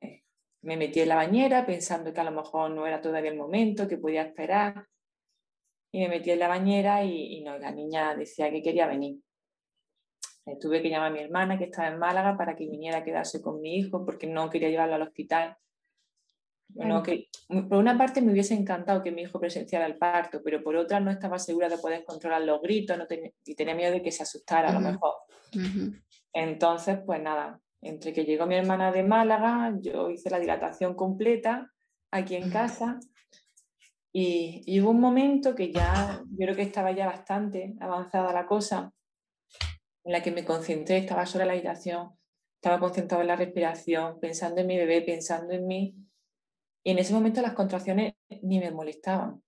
me 0.62 0.76
metí 0.76 1.00
en 1.00 1.08
la 1.08 1.16
bañera 1.16 1.64
pensando 1.64 2.12
que 2.12 2.20
a 2.20 2.24
lo 2.24 2.32
mejor 2.32 2.70
no 2.70 2.86
era 2.86 3.00
todavía 3.00 3.30
el 3.30 3.36
momento, 3.36 3.88
que 3.88 3.98
podía 3.98 4.22
esperar. 4.22 4.86
Y 5.92 6.00
me 6.00 6.08
metí 6.08 6.30
en 6.30 6.38
la 6.38 6.48
bañera 6.48 7.04
y, 7.04 7.38
y 7.38 7.42
no, 7.42 7.58
la 7.58 7.72
niña 7.72 8.14
decía 8.14 8.50
que 8.50 8.62
quería 8.62 8.86
venir. 8.86 9.20
Eh, 10.46 10.56
tuve 10.60 10.80
que 10.80 10.88
llamar 10.88 11.10
a 11.10 11.14
mi 11.14 11.20
hermana 11.20 11.58
que 11.58 11.64
estaba 11.64 11.88
en 11.88 11.98
Málaga 11.98 12.36
para 12.36 12.56
que 12.56 12.66
viniera 12.66 12.98
a 12.98 13.04
quedarse 13.04 13.42
con 13.42 13.60
mi 13.60 13.76
hijo 13.76 14.04
porque 14.04 14.26
no 14.26 14.48
quería 14.48 14.70
llevarlo 14.70 14.94
al 14.94 15.02
hospital. 15.02 15.56
Bueno, 16.72 17.02
que, 17.02 17.28
por 17.48 17.78
una 17.78 17.98
parte 17.98 18.22
me 18.22 18.30
hubiese 18.30 18.54
encantado 18.54 19.02
que 19.02 19.10
mi 19.10 19.22
hijo 19.22 19.40
presenciara 19.40 19.86
el 19.86 19.98
parto, 19.98 20.40
pero 20.42 20.62
por 20.62 20.76
otra 20.76 21.00
no 21.00 21.10
estaba 21.10 21.38
segura 21.38 21.68
de 21.68 21.78
poder 21.78 22.04
controlar 22.04 22.42
los 22.42 22.62
gritos 22.62 22.96
no 22.96 23.06
y 23.44 23.54
tenía 23.56 23.74
miedo 23.74 23.92
de 23.92 24.02
que 24.02 24.12
se 24.12 24.22
asustara 24.22 24.68
a 24.68 24.72
lo 24.72 24.80
mejor. 24.80 25.14
Entonces, 26.32 27.00
pues 27.04 27.20
nada, 27.20 27.60
entre 27.82 28.12
que 28.12 28.24
llegó 28.24 28.46
mi 28.46 28.56
hermana 28.56 28.92
de 28.92 29.02
Málaga, 29.02 29.74
yo 29.80 30.10
hice 30.10 30.30
la 30.30 30.38
dilatación 30.38 30.94
completa 30.94 31.72
aquí 32.10 32.36
en 32.36 32.50
casa 32.50 33.00
y, 34.12 34.62
y, 34.66 34.80
hubo 34.80 34.90
un 34.90 35.00
momento 35.00 35.54
que 35.54 35.72
ya, 35.72 36.22
yo 36.30 36.36
creo 36.36 36.56
que 36.56 36.62
estaba 36.62 36.90
ya 36.90 37.06
bastante 37.06 37.76
avanzada 37.80 38.32
la 38.32 38.44
cosa, 38.44 38.92
en 40.04 40.12
la 40.12 40.22
que 40.22 40.32
me 40.32 40.44
concentré, 40.44 40.98
estaba 40.98 41.26
sola 41.26 41.44
la 41.44 41.52
habitación, 41.52 42.10
estaba 42.56 42.80
concentrada 42.80 43.22
en 43.22 43.28
la 43.28 43.36
respiración, 43.36 44.18
pensando 44.20 44.60
en 44.60 44.66
mi 44.66 44.76
bebé, 44.76 45.02
pensando 45.02 45.52
en 45.52 45.66
mí. 45.66 45.94
Y 46.82 46.90
en 46.90 46.98
ese 46.98 47.12
momento 47.12 47.40
las 47.40 47.52
contracciones 47.52 48.14
ni 48.42 48.58
me 48.58 48.70
molestaban. 48.70 49.42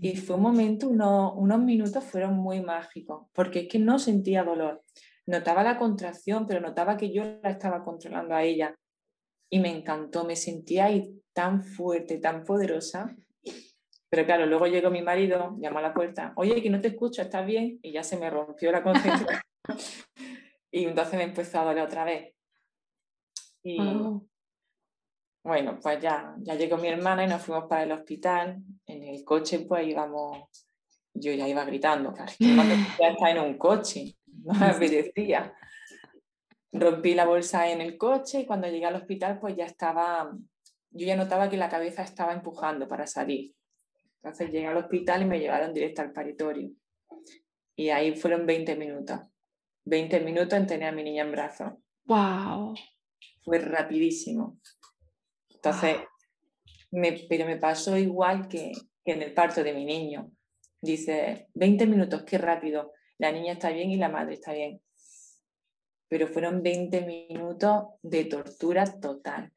Y 0.00 0.16
fue 0.16 0.36
un 0.36 0.42
momento, 0.42 0.88
unos, 0.88 1.32
unos 1.36 1.58
minutos 1.58 2.04
fueron 2.04 2.34
muy 2.34 2.60
mágicos, 2.60 3.26
porque 3.32 3.60
es 3.60 3.68
que 3.68 3.78
no 3.78 3.98
sentía 3.98 4.44
dolor. 4.44 4.82
Notaba 5.26 5.62
la 5.62 5.78
contracción, 5.78 6.46
pero 6.46 6.60
notaba 6.60 6.96
que 6.96 7.12
yo 7.12 7.22
la 7.42 7.50
estaba 7.50 7.84
controlando 7.84 8.34
a 8.34 8.42
ella. 8.42 8.74
Y 9.50 9.60
me 9.60 9.70
encantó, 9.70 10.24
me 10.24 10.34
sentía 10.34 10.86
ahí 10.86 11.22
tan 11.32 11.62
fuerte, 11.62 12.18
tan 12.18 12.44
poderosa. 12.44 13.14
Pero 14.10 14.26
claro, 14.26 14.46
luego 14.46 14.66
llegó 14.66 14.90
mi 14.90 15.02
marido, 15.02 15.56
llamó 15.58 15.78
a 15.78 15.82
la 15.82 15.94
puerta, 15.94 16.32
oye, 16.36 16.60
que 16.60 16.70
no 16.70 16.80
te 16.80 16.88
escucho, 16.88 17.22
¿estás 17.22 17.46
bien? 17.46 17.78
Y 17.82 17.92
ya 17.92 18.02
se 18.02 18.18
me 18.18 18.28
rompió 18.30 18.72
la 18.72 18.82
concentración. 18.82 19.40
y 20.70 20.84
entonces 20.84 21.14
me 21.14 21.24
empezó 21.24 21.60
a 21.60 21.64
doler 21.64 21.84
otra 21.84 22.04
vez. 22.04 22.34
Y 23.62 23.80
oh. 23.80 24.26
bueno, 25.44 25.78
pues 25.80 26.00
ya, 26.00 26.34
ya 26.38 26.56
llegó 26.56 26.76
mi 26.76 26.88
hermana 26.88 27.24
y 27.24 27.28
nos 27.28 27.42
fuimos 27.42 27.66
para 27.68 27.84
el 27.84 27.92
hospital. 27.92 28.58
En 28.86 29.02
el 29.04 29.24
coche, 29.24 29.60
pues 29.60 29.86
íbamos, 29.86 30.48
yo 31.14 31.32
ya 31.32 31.46
iba 31.46 31.64
gritando, 31.64 32.12
claro, 32.12 32.32
ya 32.38 33.08
está 33.08 33.30
en 33.30 33.38
un 33.38 33.56
coche 33.56 34.16
no 34.44 34.54
me 34.58 34.66
apetecía. 34.66 35.54
Rompí 36.72 37.14
la 37.14 37.26
bolsa 37.26 37.70
en 37.70 37.80
el 37.80 37.98
coche 37.98 38.40
y 38.40 38.46
cuando 38.46 38.68
llegué 38.68 38.86
al 38.86 38.96
hospital 38.96 39.38
pues 39.38 39.56
ya 39.56 39.66
estaba, 39.66 40.32
yo 40.90 41.06
ya 41.06 41.16
notaba 41.16 41.48
que 41.48 41.56
la 41.56 41.68
cabeza 41.68 42.02
estaba 42.02 42.32
empujando 42.32 42.88
para 42.88 43.06
salir. 43.06 43.54
Entonces 44.22 44.50
llegué 44.50 44.66
al 44.66 44.76
hospital 44.76 45.22
y 45.22 45.26
me 45.26 45.38
llevaron 45.38 45.74
directo 45.74 46.02
al 46.02 46.12
paritorio. 46.12 46.70
Y 47.76 47.90
ahí 47.90 48.14
fueron 48.16 48.46
20 48.46 48.76
minutos. 48.76 49.20
20 49.84 50.20
minutos 50.20 50.54
en 50.54 50.66
tener 50.66 50.88
a 50.88 50.92
mi 50.92 51.02
niña 51.02 51.24
en 51.24 51.32
brazos. 51.32 51.72
¡Wow! 52.04 52.74
Fue 53.44 53.58
rapidísimo. 53.58 54.58
Entonces, 55.50 55.96
me, 56.92 57.12
pero 57.28 57.46
me 57.46 57.56
pasó 57.56 57.96
igual 57.96 58.48
que, 58.48 58.72
que 59.04 59.12
en 59.12 59.22
el 59.22 59.34
parto 59.34 59.64
de 59.64 59.72
mi 59.72 59.84
niño. 59.84 60.30
Dice, 60.80 61.48
20 61.54 61.86
minutos, 61.86 62.22
qué 62.22 62.38
rápido 62.38 62.92
la 63.22 63.30
niña 63.30 63.52
está 63.52 63.70
bien 63.70 63.88
y 63.92 63.96
la 63.96 64.08
madre 64.08 64.34
está 64.34 64.52
bien. 64.52 64.82
Pero 66.08 66.26
fueron 66.26 66.60
20 66.60 67.02
minutos 67.02 67.84
de 68.02 68.24
tortura 68.24 68.84
total. 69.00 69.52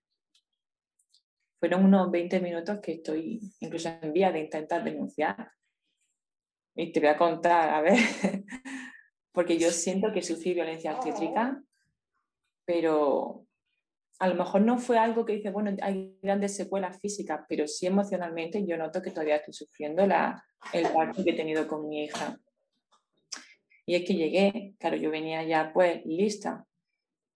Fueron 1.59 1.83
unos 1.83 2.11
20 2.11 2.39
minutos 2.41 2.79
que 2.79 2.93
estoy 2.93 3.41
incluso 3.61 3.89
en 3.89 4.13
vía 4.13 4.31
de 4.31 4.41
intentar 4.41 4.83
denunciar. 4.83 5.51
Y 6.75 6.91
te 6.91 6.99
voy 6.99 7.09
a 7.09 7.17
contar, 7.17 7.71
a 7.71 7.81
ver, 7.81 7.97
porque 9.31 9.57
yo 9.57 9.71
siento 9.71 10.11
que 10.13 10.21
sufrí 10.21 10.53
violencia 10.53 10.93
obstétrica, 10.93 11.59
pero 12.65 13.47
a 14.19 14.27
lo 14.27 14.35
mejor 14.35 14.61
no 14.61 14.77
fue 14.77 14.99
algo 14.99 15.25
que 15.25 15.37
dice, 15.37 15.49
bueno, 15.49 15.75
hay 15.81 16.19
grandes 16.21 16.55
secuelas 16.55 16.99
físicas, 16.99 17.41
pero 17.49 17.67
sí 17.67 17.87
emocionalmente 17.87 18.63
yo 18.63 18.77
noto 18.77 19.01
que 19.01 19.09
todavía 19.09 19.37
estoy 19.37 19.55
sufriendo 19.55 20.05
la, 20.05 20.45
el 20.71 20.87
parto 20.89 21.23
que 21.23 21.31
he 21.31 21.35
tenido 21.35 21.67
con 21.67 21.89
mi 21.89 22.03
hija. 22.03 22.39
Y 23.85 23.95
es 23.95 24.03
que 24.03 24.15
llegué, 24.15 24.73
claro, 24.79 24.97
yo 24.97 25.11
venía 25.11 25.43
ya 25.43 25.71
pues 25.73 26.05
lista. 26.05 26.65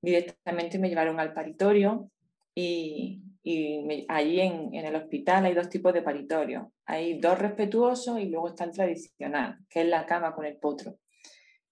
Directamente 0.02 0.80
me 0.80 0.90
llevaron 0.90 1.20
al 1.20 1.34
paritorio 1.34 2.10
y, 2.56 3.22
y 3.44 4.06
allí 4.08 4.42
en, 4.42 4.74
en, 4.74 4.86
el 4.86 4.96
hospital 4.96 5.46
hay 5.46 5.54
dos 5.54 5.70
tipos 5.70 5.94
de 5.94 6.02
paritorio. 6.02 6.72
Hay 6.86 7.20
dos 7.20 7.38
respetuosos 7.38 8.20
y 8.20 8.26
luego 8.26 8.50
está 8.50 8.64
el 8.64 8.72
tradicional, 8.72 9.58
que 9.70 9.82
es 9.82 9.88
la 9.88 10.06
cama 10.06 10.34
con 10.34 10.46
el 10.46 10.58
potro. 10.58 10.98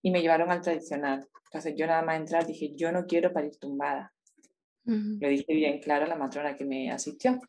Y 0.01 0.11
me 0.11 0.21
llevaron 0.21 0.51
al 0.51 0.61
tradicional. 0.61 1.27
Entonces 1.45 1.75
yo 1.75 1.87
nada 1.87 2.03
más 2.03 2.17
entrar 2.17 2.45
dije, 2.45 2.73
yo 2.75 2.91
no 2.91 3.05
quiero 3.05 3.33
parir 3.33 3.57
tumbada. 3.57 4.13
Lo 4.83 5.27
dije 5.27 5.53
bien 5.53 5.79
claro 5.81 6.05
a 6.05 6.07
la 6.07 6.15
matrona 6.15 6.55
que 6.55 6.63
me 6.63 6.89
asistió. 6.89 7.41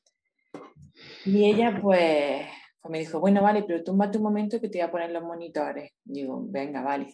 Y 1.24 1.44
ella 1.44 1.78
pues 1.80 2.46
pues 2.80 2.92
me 2.92 2.98
dijo, 3.00 3.20
bueno, 3.20 3.42
vale, 3.42 3.64
pero 3.64 3.82
túmbate 3.82 4.18
un 4.18 4.24
momento 4.24 4.60
que 4.60 4.68
te 4.68 4.78
voy 4.78 4.86
a 4.86 4.90
poner 4.90 5.10
los 5.10 5.22
monitores. 5.22 5.92
Digo, 6.04 6.44
venga, 6.48 6.82
vale. 6.82 7.12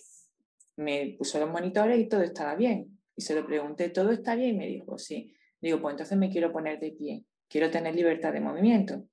Me 0.77 1.15
puso 1.19 1.39
los 1.41 1.51
monitores 1.51 1.99
y 1.99 2.09
todo 2.09 2.23
estaba 2.23 2.55
bien. 2.55 2.99
Y 3.17 3.23
se 3.23 3.35
lo 3.35 3.47
pregunté, 3.47 3.89
¿todo 3.91 4.11
está 4.11 4.35
bien? 4.35 4.57
Y 4.57 4.59
me 4.59 4.67
dijo, 4.67 4.99
sí. 4.99 5.35
Digo, 5.61 5.81
pues 5.81 5.93
entonces 5.95 6.19
me 6.19 6.31
quiero 6.31 6.53
poner 6.53 6.81
de 6.81 6.93
pie. 6.93 7.25
Quiero 7.49 7.71
tener 7.71 7.95
libertad 7.95 8.33
de 8.33 8.41
movimiento. 8.41 9.05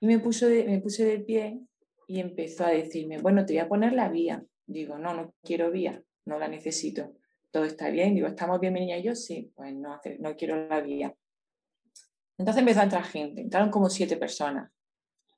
Y 0.00 0.06
me, 0.06 0.18
puso 0.18 0.48
me 0.48 0.80
puse 0.80 1.04
de 1.04 1.20
pie 1.20 1.60
y 2.06 2.20
empezó 2.20 2.64
a 2.64 2.70
decirme, 2.70 3.18
bueno, 3.18 3.46
te 3.46 3.54
voy 3.54 3.60
a 3.60 3.68
poner 3.68 3.92
la 3.92 4.08
vía. 4.08 4.44
Digo, 4.66 4.98
no, 4.98 5.14
no 5.14 5.34
quiero 5.42 5.70
vía, 5.70 6.02
no 6.26 6.38
la 6.38 6.48
necesito. 6.48 7.14
todo 7.50 7.64
está 7.64 7.88
bien. 7.88 8.14
Digo, 8.14 8.26
¿estamos 8.26 8.60
bien 8.60 8.72
mi 8.72 8.80
niña 8.80 8.98
y 8.98 9.02
yo? 9.02 9.14
Sí, 9.14 9.52
pues 9.54 9.74
no, 9.74 10.00
no 10.18 10.36
quiero 10.36 10.68
la 10.68 10.80
vía. 10.80 11.14
Entonces 12.36 12.60
empezó 12.60 12.80
a 12.80 12.84
entrar 12.84 13.04
gente, 13.04 13.42
entraron 13.42 13.70
como 13.70 13.90
siete 13.90 14.16
personas. 14.16 14.70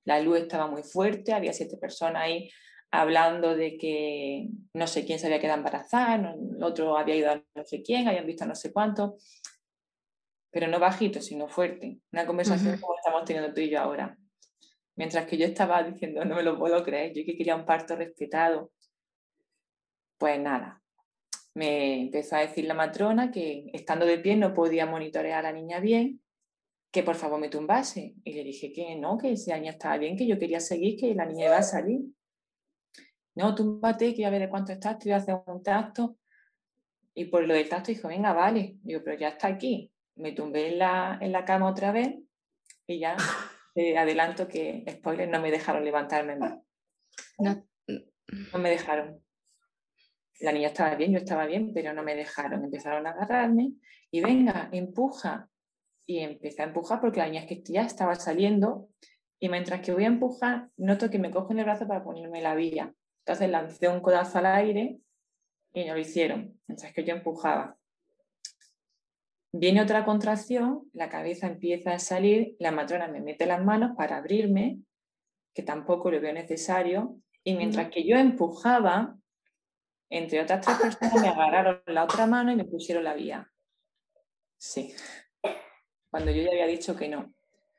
La 0.04 0.21
luz 0.21 0.38
estaba 0.38 0.66
muy 0.66 0.82
fuerte, 0.82 1.32
había 1.32 1.52
siete 1.52 1.76
personas 1.76 2.23
ahí 2.23 2.50
hablando 2.90 3.56
de 3.56 3.78
que 3.78 4.49
no 4.75 4.87
sé 4.87 5.06
quién 5.06 5.18
se 5.18 5.26
había 5.26 5.40
quedado 5.40 5.59
embarazada, 5.59 6.14
el 6.14 6.62
otro 6.62 6.99
había 6.99 7.16
ido 7.16 7.30
a 7.30 7.42
no 7.54 7.64
sé 7.64 7.82
quién, 7.82 8.06
habían 8.06 8.26
visto 8.26 8.44
no 8.44 8.54
sé 8.54 8.71
cuánto, 8.71 9.16
pero 10.50 10.68
no 10.68 10.78
bajito, 10.78 11.23
sino 11.23 11.49
fuerte. 11.49 11.99
Una 12.12 12.26
conversación 12.26 12.78
como 12.78 12.94
estamos 12.97 13.25
teniendo 13.25 13.54
tú 13.54 13.62
y 13.62 13.71
yo 13.71 13.80
ahora. 13.80 14.18
Mientras 14.94 15.26
que 15.26 15.38
yo 15.38 15.47
estaba 15.47 15.82
diciendo, 15.90 16.25
no 16.26 16.37
me 16.37 16.42
lo 16.42 16.59
puedo 16.59 16.85
creer, 16.85 17.14
yo 17.14 17.25
que 17.25 17.37
quería 17.37 17.56
un 17.56 17.64
parto 17.64 17.97
respetado. 17.97 18.71
Pues 20.18 20.38
nada, 20.38 20.82
me 21.54 22.02
empezó 22.02 22.37
a 22.37 22.40
decir 22.40 22.66
la 22.66 22.75
matrona 22.75 23.30
que 23.30 23.71
estando 23.73 24.04
de 24.04 24.18
pie 24.18 24.37
no 24.37 24.52
podía 24.52 24.85
monitorear 24.85 25.40
a 25.40 25.50
la 25.50 25.59
niña 25.59 25.80
bien, 25.80 26.21
que 26.93 27.03
por 27.03 27.17
favor 27.17 27.41
me 27.41 27.49
tumbase. 27.49 28.15
Y 28.23 28.33
le 28.35 28.45
dije 28.45 28.71
que 28.71 28.95
no, 28.97 29.17
que 29.19 29.35
la 29.47 29.57
niña 29.59 29.73
estaba 29.73 29.97
bien, 29.97 30.17
que 30.17 30.27
yo 30.27 30.39
quería 30.39 30.61
seguir, 30.61 30.99
que 30.99 31.15
la 31.15 31.25
niña 31.25 31.47
iba 31.47 31.57
a 31.57 31.63
salir. 31.63 32.03
No, 33.35 33.55
túmbate, 33.55 34.15
que 34.15 34.27
a 34.27 34.31
ver 34.31 34.43
de 34.43 34.51
cuánto 34.51 34.73
estás, 34.73 34.99
te 34.99 35.09
voy 35.09 35.15
a 35.15 35.17
hacer 35.17 35.37
un 35.47 35.63
tacto. 35.63 36.19
Y 37.15 37.25
por 37.25 37.47
lo 37.47 37.55
del 37.55 37.69
tacto 37.69 37.91
dijo, 37.91 38.09
venga, 38.09 38.35
vale. 38.35 38.77
Digo, 38.83 39.01
pero 39.03 39.19
ya 39.19 39.29
está 39.29 39.49
aquí. 39.49 39.91
Me 40.17 40.33
tumbé 40.33 40.69
en 40.69 40.79
la, 40.79 41.19
en 41.21 41.33
la 41.33 41.47
cama 41.47 41.71
otra 41.71 41.93
vez 41.93 42.15
y 42.87 42.99
ya 42.99 43.17
adelanto 43.75 44.47
que, 44.47 44.85
spoiler, 44.91 45.29
no 45.29 45.41
me 45.41 45.51
dejaron 45.51 45.85
levantarme 45.85 46.37
más. 46.37 46.59
No. 47.39 47.67
no 47.87 48.59
me 48.59 48.71
dejaron. 48.71 49.23
La 50.41 50.53
niña 50.53 50.69
estaba 50.69 50.95
bien, 50.97 51.13
yo 51.13 51.19
estaba 51.19 51.47
bien, 51.47 51.73
pero 51.73 51.95
no 51.95 52.03
me 52.03 52.15
dejaron. 52.15 52.65
Empezaron 52.65 53.07
a 53.07 53.11
agarrarme 53.11 53.73
y 54.11 54.21
venga, 54.21 54.69
empuja. 54.73 55.49
Y 56.06 56.18
empecé 56.18 56.62
a 56.62 56.66
empujar 56.66 57.00
porque 57.00 57.21
la 57.21 57.26
niña 57.26 57.42
es 57.42 57.47
que 57.47 57.62
ya 57.62 57.82
estaba 57.82 58.14
saliendo 58.14 58.88
y 59.38 59.49
mientras 59.49 59.80
que 59.80 59.92
voy 59.92 60.04
a 60.04 60.09
empujar, 60.09 60.68
noto 60.76 61.11
que 61.11 61.18
me 61.18 61.30
cogen 61.30 61.59
el 61.59 61.64
brazo 61.64 61.88
para 61.88 62.04
ponerme 62.04 62.40
la 62.40 62.54
vía. 62.54 62.94
Entonces 63.25 63.50
lancé 63.50 63.88
un 63.88 64.00
codazo 64.00 64.38
al 64.38 64.47
aire 64.47 64.99
y 65.73 65.85
no 65.85 65.94
lo 65.94 66.00
hicieron, 66.00 66.61
mientras 66.66 66.92
que 66.92 67.04
yo 67.04 67.14
empujaba. 67.14 67.76
Viene 69.52 69.82
otra 69.82 70.04
contracción, 70.04 70.88
la 70.92 71.09
cabeza 71.09 71.47
empieza 71.47 71.92
a 71.92 71.99
salir, 71.99 72.56
la 72.59 72.71
matrona 72.71 73.09
me 73.09 73.21
mete 73.21 73.44
las 73.47 73.62
manos 73.62 73.97
para 73.97 74.16
abrirme, 74.16 74.78
que 75.54 75.62
tampoco 75.62 76.11
lo 76.11 76.21
veo 76.21 76.32
necesario, 76.32 77.16
y 77.44 77.54
mientras 77.54 77.90
que 77.90 78.06
yo 78.06 78.16
empujaba, 78.16 79.16
entre 80.09 80.40
otras 80.40 80.64
tres 80.64 80.78
personas 80.78 81.21
me 81.21 81.28
agarraron 81.28 81.82
la 81.87 82.04
otra 82.04 82.26
mano 82.26 82.52
y 82.52 82.56
me 82.56 82.64
pusieron 82.64 83.04
la 83.04 83.14
vía. 83.14 83.50
Sí, 84.56 84.94
cuando 86.12 86.31
yo 86.31 86.42
ya 86.42 86.50
había 86.50 86.66
dicho 86.66 86.95
que 86.95 87.09
no. 87.09 87.33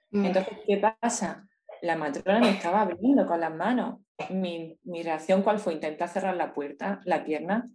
Mm. 0.10 0.26
Entonces, 0.26 0.58
¿qué 0.66 0.78
pasa? 0.78 1.48
La 1.84 1.96
matrona 1.96 2.40
me 2.40 2.50
estaba 2.50 2.82
abriendo 2.82 3.28
con 3.28 3.40
las 3.40 3.54
manos 3.54 4.00
mi, 4.32 4.80
reacción 5.04 5.44
cuál 5.44 5.60
fue, 5.60 5.74
intentar 5.74 6.10
cerrar 6.10 6.36
la 6.36 6.52
puerta, 6.52 7.00
la 7.06 7.24
pierna, 7.24 7.70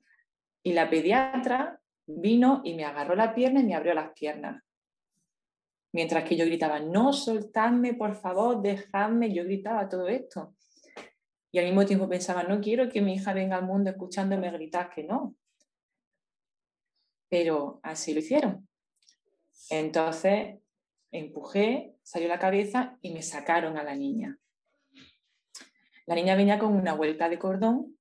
y 0.64 0.72
la 0.72 0.90
pediatra 0.90 1.80
vino 2.06 2.60
y 2.64 2.74
me 2.74 2.84
agarró 2.84 3.14
la 3.14 3.34
pierna 3.36 3.60
y 3.60 3.66
me 3.66 3.76
abrió 3.76 3.94
las 3.94 4.10
piernas. 4.14 4.64
Mientras 5.92 6.24
que 6.24 6.36
yo 6.36 6.44
gritaba, 6.44 6.80
no 6.80 7.12
soltadme, 7.12 7.94
por 7.94 8.16
favor, 8.16 8.60
dejadme, 8.60 9.32
yo 9.32 9.44
gritaba 9.44 9.88
todo 9.88 10.08
esto. 10.08 10.56
Y 11.52 11.60
al 11.60 11.66
mismo 11.66 11.86
tiempo 11.86 12.08
pensaba, 12.08 12.42
no 12.42 12.60
quiero 12.60 12.88
que 12.88 13.00
mi 13.00 13.14
hija 13.14 13.32
venga 13.32 13.56
al 13.56 13.64
mundo 13.64 13.90
escuchándome 13.90 14.50
gritar 14.50 14.90
que 14.90 15.04
no. 15.04 15.36
Pero 17.28 17.78
así 17.84 18.12
lo 18.12 18.18
hicieron. 18.18 18.68
Entonces 19.70 20.58
empujé, 21.10 21.94
salió 22.02 22.28
la 22.28 22.38
cabeza 22.38 22.98
y 23.00 23.12
me 23.12 23.22
sacaron 23.22 23.76
a 23.76 23.82
la 23.82 23.94
niña. 23.94 24.38
La 26.06 26.14
niña 26.14 26.36
venía 26.36 26.58
con 26.58 26.74
una 26.74 26.94
vuelta 26.94 27.28
de 27.28 27.38
cordón, 27.38 27.98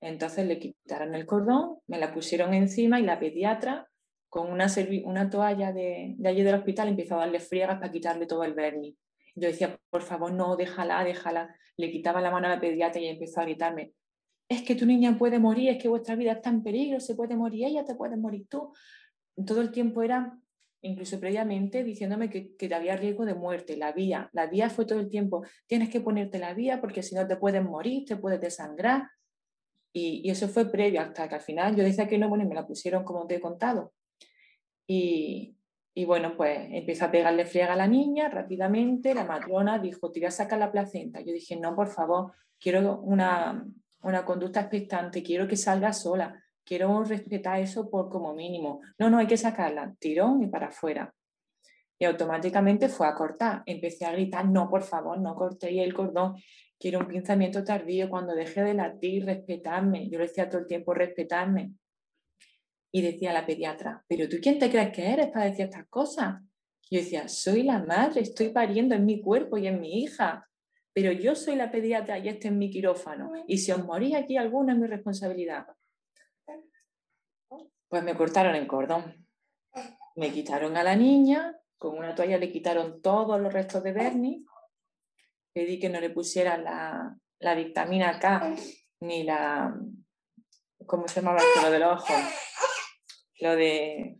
entonces 0.00 0.46
le 0.46 0.58
quitaron 0.58 1.14
el 1.14 1.24
cordón, 1.24 1.78
me 1.86 1.98
la 1.98 2.12
pusieron 2.12 2.52
encima 2.52 3.00
y 3.00 3.04
la 3.04 3.18
pediatra 3.18 3.88
con 4.28 4.50
una, 4.50 4.66
una 5.04 5.30
toalla 5.30 5.72
de, 5.72 6.16
allí 6.24 6.42
del 6.42 6.56
hospital 6.56 6.88
empezó 6.88 7.14
a 7.14 7.20
darle 7.20 7.40
friegas 7.40 7.78
para 7.78 7.90
quitarle 7.90 8.26
todo 8.26 8.44
el 8.44 8.52
verniz. 8.52 8.96
Yo 9.34 9.48
decía, 9.48 9.78
por 9.90 10.02
favor, 10.02 10.32
no, 10.32 10.56
déjala, 10.56 11.02
déjala. 11.02 11.56
Le 11.76 11.90
quitaba 11.90 12.20
la 12.20 12.30
mano 12.30 12.48
a 12.48 12.50
la 12.50 12.60
pediatra 12.60 13.00
y 13.00 13.06
empezó 13.06 13.40
a 13.40 13.44
gritarme, 13.44 13.92
es 14.48 14.62
que 14.62 14.74
tu 14.74 14.86
niña 14.86 15.16
puede 15.16 15.38
morir, 15.38 15.70
es 15.70 15.82
que 15.82 15.88
vuestra 15.88 16.16
vida 16.16 16.32
está 16.32 16.50
en 16.50 16.62
peligro, 16.62 17.00
se 17.00 17.14
puede 17.14 17.36
morir 17.36 17.64
ella, 17.64 17.84
te 17.84 17.94
puedes 17.94 18.18
morir 18.18 18.46
tú. 18.48 18.72
Todo 19.46 19.62
el 19.62 19.70
tiempo 19.70 20.02
era 20.02 20.38
incluso 20.84 21.18
previamente, 21.18 21.82
diciéndome 21.82 22.28
que, 22.28 22.54
que 22.56 22.72
había 22.74 22.96
riesgo 22.96 23.24
de 23.24 23.34
muerte, 23.34 23.76
la 23.76 23.92
vía. 23.92 24.28
La 24.32 24.46
vía 24.46 24.70
fue 24.70 24.84
todo 24.84 25.00
el 25.00 25.08
tiempo, 25.08 25.44
tienes 25.66 25.88
que 25.88 26.00
ponerte 26.00 26.38
la 26.38 26.54
vía 26.54 26.80
porque 26.80 27.02
si 27.02 27.14
no 27.14 27.26
te 27.26 27.36
puedes 27.36 27.64
morir, 27.64 28.04
te 28.06 28.16
puedes 28.16 28.40
desangrar. 28.40 29.08
Y, 29.92 30.28
eso 30.30 30.48
fue 30.48 30.70
previo 30.70 31.00
hasta 31.00 31.28
que 31.28 31.36
al 31.36 31.40
final 31.40 31.74
yo 31.76 31.82
decía 31.82 32.06
que 32.06 32.18
no, 32.18 32.28
bueno, 32.28 32.44
y 32.44 32.48
me 32.48 32.54
la 32.54 32.66
pusieron 32.66 33.04
como 33.04 33.26
te 33.26 33.36
he 33.36 33.40
contado. 33.40 33.94
Y, 34.86 35.56
y 35.94 36.04
bueno, 36.04 36.36
pues 36.36 36.68
empezó 36.70 37.06
a 37.06 37.10
pegarle 37.10 37.46
friega 37.46 37.72
a 37.72 37.76
la 37.76 37.86
niña 37.86 38.28
rápidamente, 38.28 39.14
la 39.14 39.24
matrona 39.24 39.78
dijo, 39.78 40.10
te 40.10 40.20
voy 40.20 40.26
a 40.26 40.30
sacar 40.30 40.58
la 40.58 40.70
placenta. 40.70 41.20
Yo 41.20 41.32
dije, 41.32 41.56
no, 41.56 41.74
por 41.74 41.88
favor, 41.88 42.32
quiero 42.60 43.00
una, 43.00 43.64
una 44.02 44.24
conducta 44.24 44.60
expectante, 44.60 45.22
quiero 45.22 45.48
que 45.48 45.56
salga 45.56 45.92
sola 45.92 46.43
quiero 46.64 47.02
respetar 47.04 47.60
eso 47.60 47.90
por 47.90 48.08
como 48.08 48.34
mínimo. 48.34 48.80
No, 48.98 49.10
no, 49.10 49.18
hay 49.18 49.26
que 49.26 49.36
sacarla, 49.36 49.94
tirón 49.98 50.42
y 50.42 50.46
para 50.46 50.68
afuera. 50.68 51.14
Y 51.98 52.04
automáticamente 52.04 52.88
fue 52.88 53.06
a 53.06 53.14
cortar. 53.14 53.62
Empecé 53.66 54.04
a 54.04 54.12
gritar, 54.12 54.46
no, 54.46 54.68
por 54.68 54.82
favor, 54.82 55.20
no 55.20 55.34
cortéis 55.34 55.82
el 55.82 55.94
cordón. 55.94 56.34
Quiero 56.78 56.98
un 57.00 57.06
pinzamiento 57.06 57.62
tardío. 57.62 58.10
Cuando 58.10 58.34
deje 58.34 58.62
de 58.62 58.74
latir, 58.74 59.24
respetarme. 59.24 60.08
Yo 60.10 60.18
le 60.18 60.26
decía 60.26 60.48
todo 60.48 60.62
el 60.62 60.66
tiempo, 60.66 60.92
respetarme. 60.92 61.72
Y 62.92 63.02
decía 63.02 63.32
la 63.32 63.44
pediatra, 63.44 64.04
pero 64.06 64.28
tú 64.28 64.36
quién 64.40 64.58
te 64.58 64.70
crees 64.70 64.92
que 64.92 65.10
eres 65.10 65.28
para 65.28 65.46
decir 65.46 65.64
estas 65.64 65.86
cosas? 65.88 66.36
yo 66.90 67.00
decía, 67.00 67.26
soy 67.28 67.62
la 67.64 67.82
madre, 67.82 68.20
estoy 68.20 68.50
pariendo 68.50 68.94
en 68.94 69.04
mi 69.04 69.20
cuerpo 69.20 69.58
y 69.58 69.66
en 69.66 69.80
mi 69.80 70.02
hija, 70.02 70.48
pero 70.92 71.10
yo 71.10 71.34
soy 71.34 71.56
la 71.56 71.70
pediatra 71.70 72.18
y 72.18 72.28
este 72.28 72.48
es 72.48 72.54
mi 72.54 72.70
quirófano. 72.70 73.32
Y 73.48 73.58
si 73.58 73.72
os 73.72 73.84
morís 73.84 74.14
aquí 74.14 74.36
alguno 74.36 74.72
es 74.72 74.78
mi 74.78 74.86
responsabilidad. 74.86 75.66
Pues 77.94 78.02
me 78.02 78.16
cortaron 78.16 78.56
el 78.56 78.66
cordón. 78.66 79.24
Me 80.16 80.32
quitaron 80.32 80.76
a 80.76 80.82
la 80.82 80.96
niña, 80.96 81.56
con 81.76 81.96
una 81.96 82.12
toalla 82.12 82.38
le 82.38 82.50
quitaron 82.50 83.00
todos 83.00 83.40
los 83.40 83.52
restos 83.52 83.84
de 83.84 83.92
Bernie. 83.92 84.44
Pedí 85.52 85.78
que 85.78 85.88
no 85.88 86.00
le 86.00 86.10
pusieran 86.10 86.64
la, 86.64 87.16
la 87.38 87.54
vitamina 87.54 88.18
K 88.18 88.52
ni 88.98 89.22
la. 89.22 89.72
¿Cómo 90.84 91.06
se 91.06 91.20
llamaba? 91.20 91.40
Lo 91.62 91.70
del 91.70 91.84
ojo. 91.84 92.12
Lo 93.38 93.54
de. 93.54 94.18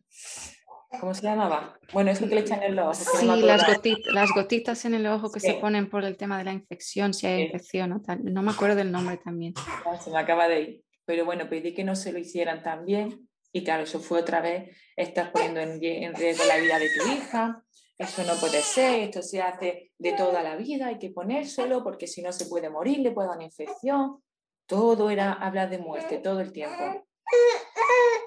¿Cómo 1.01 1.13
se 1.13 1.23
llamaba? 1.23 1.77
Bueno, 1.93 2.13
eso 2.13 2.29
que 2.29 2.37
le 2.37 2.43
echan 2.43 2.63
en 2.63 2.75
el 2.75 2.79
ojo. 2.79 2.95
Sí, 2.95 3.27
las, 3.27 3.67
gotitas, 3.67 4.15
las 4.15 4.31
gotitas 4.31 4.85
en 4.85 4.95
el 4.95 5.05
ojo 5.09 5.33
que 5.33 5.41
se 5.41 5.55
ponen 5.55 5.91
por 5.91 6.05
el 6.05 6.17
tema 6.17 6.39
de 6.39 6.45
la 6.45 6.53
infección, 6.53 7.13
si 7.13 7.27
hay 7.27 7.47
infección 7.47 7.91
o 7.91 8.01
tal. 8.01 8.21
No 8.23 8.41
me 8.41 8.53
acuerdo 8.53 8.77
del 8.77 8.93
nombre 8.93 9.17
también. 9.17 9.53
se 10.01 10.13
me 10.13 10.19
acaba 10.21 10.47
de 10.47 10.61
ir. 10.61 10.85
Pero 11.05 11.25
bueno, 11.25 11.49
pedí 11.49 11.75
que 11.75 11.83
no 11.83 11.97
se 11.97 12.13
lo 12.13 12.21
hicieran 12.21 12.63
también. 12.63 13.29
Y 13.57 13.63
claro, 13.63 13.85
eso 13.85 14.01
fue 14.01 14.19
otra 14.19 14.41
vez, 14.41 14.77
estás 14.97 15.31
poniendo 15.31 15.61
en, 15.61 15.81
riesgo 16.17 16.45
la 16.45 16.57
vida 16.57 16.77
de 16.77 16.89
tu 16.91 17.07
hija, 17.13 17.65
eso 17.97 18.25
no 18.25 18.35
puede 18.41 18.61
ser, 18.61 19.03
esto 19.05 19.23
se 19.23 19.41
hace 19.41 19.93
de 19.97 20.13
toda 20.15 20.43
la 20.43 20.57
vida, 20.57 20.89
hay 20.89 20.99
que 20.99 21.11
ponérselo 21.11 21.85
porque 21.85 22.09
si 22.09 22.21
no 22.21 22.33
se 22.33 22.47
puede 22.47 22.69
morir, 22.69 22.99
le 22.99 23.13
puede 23.13 23.29
dar 23.29 23.37
una 23.37 23.47
infección. 23.47 24.21
Todo 24.67 25.09
era 25.09 25.33
hablar 25.35 25.71
de 25.71 25.79
muerte 25.79 26.19
todo 26.19 26.41
el 26.41 26.51
tiempo. 26.51 27.07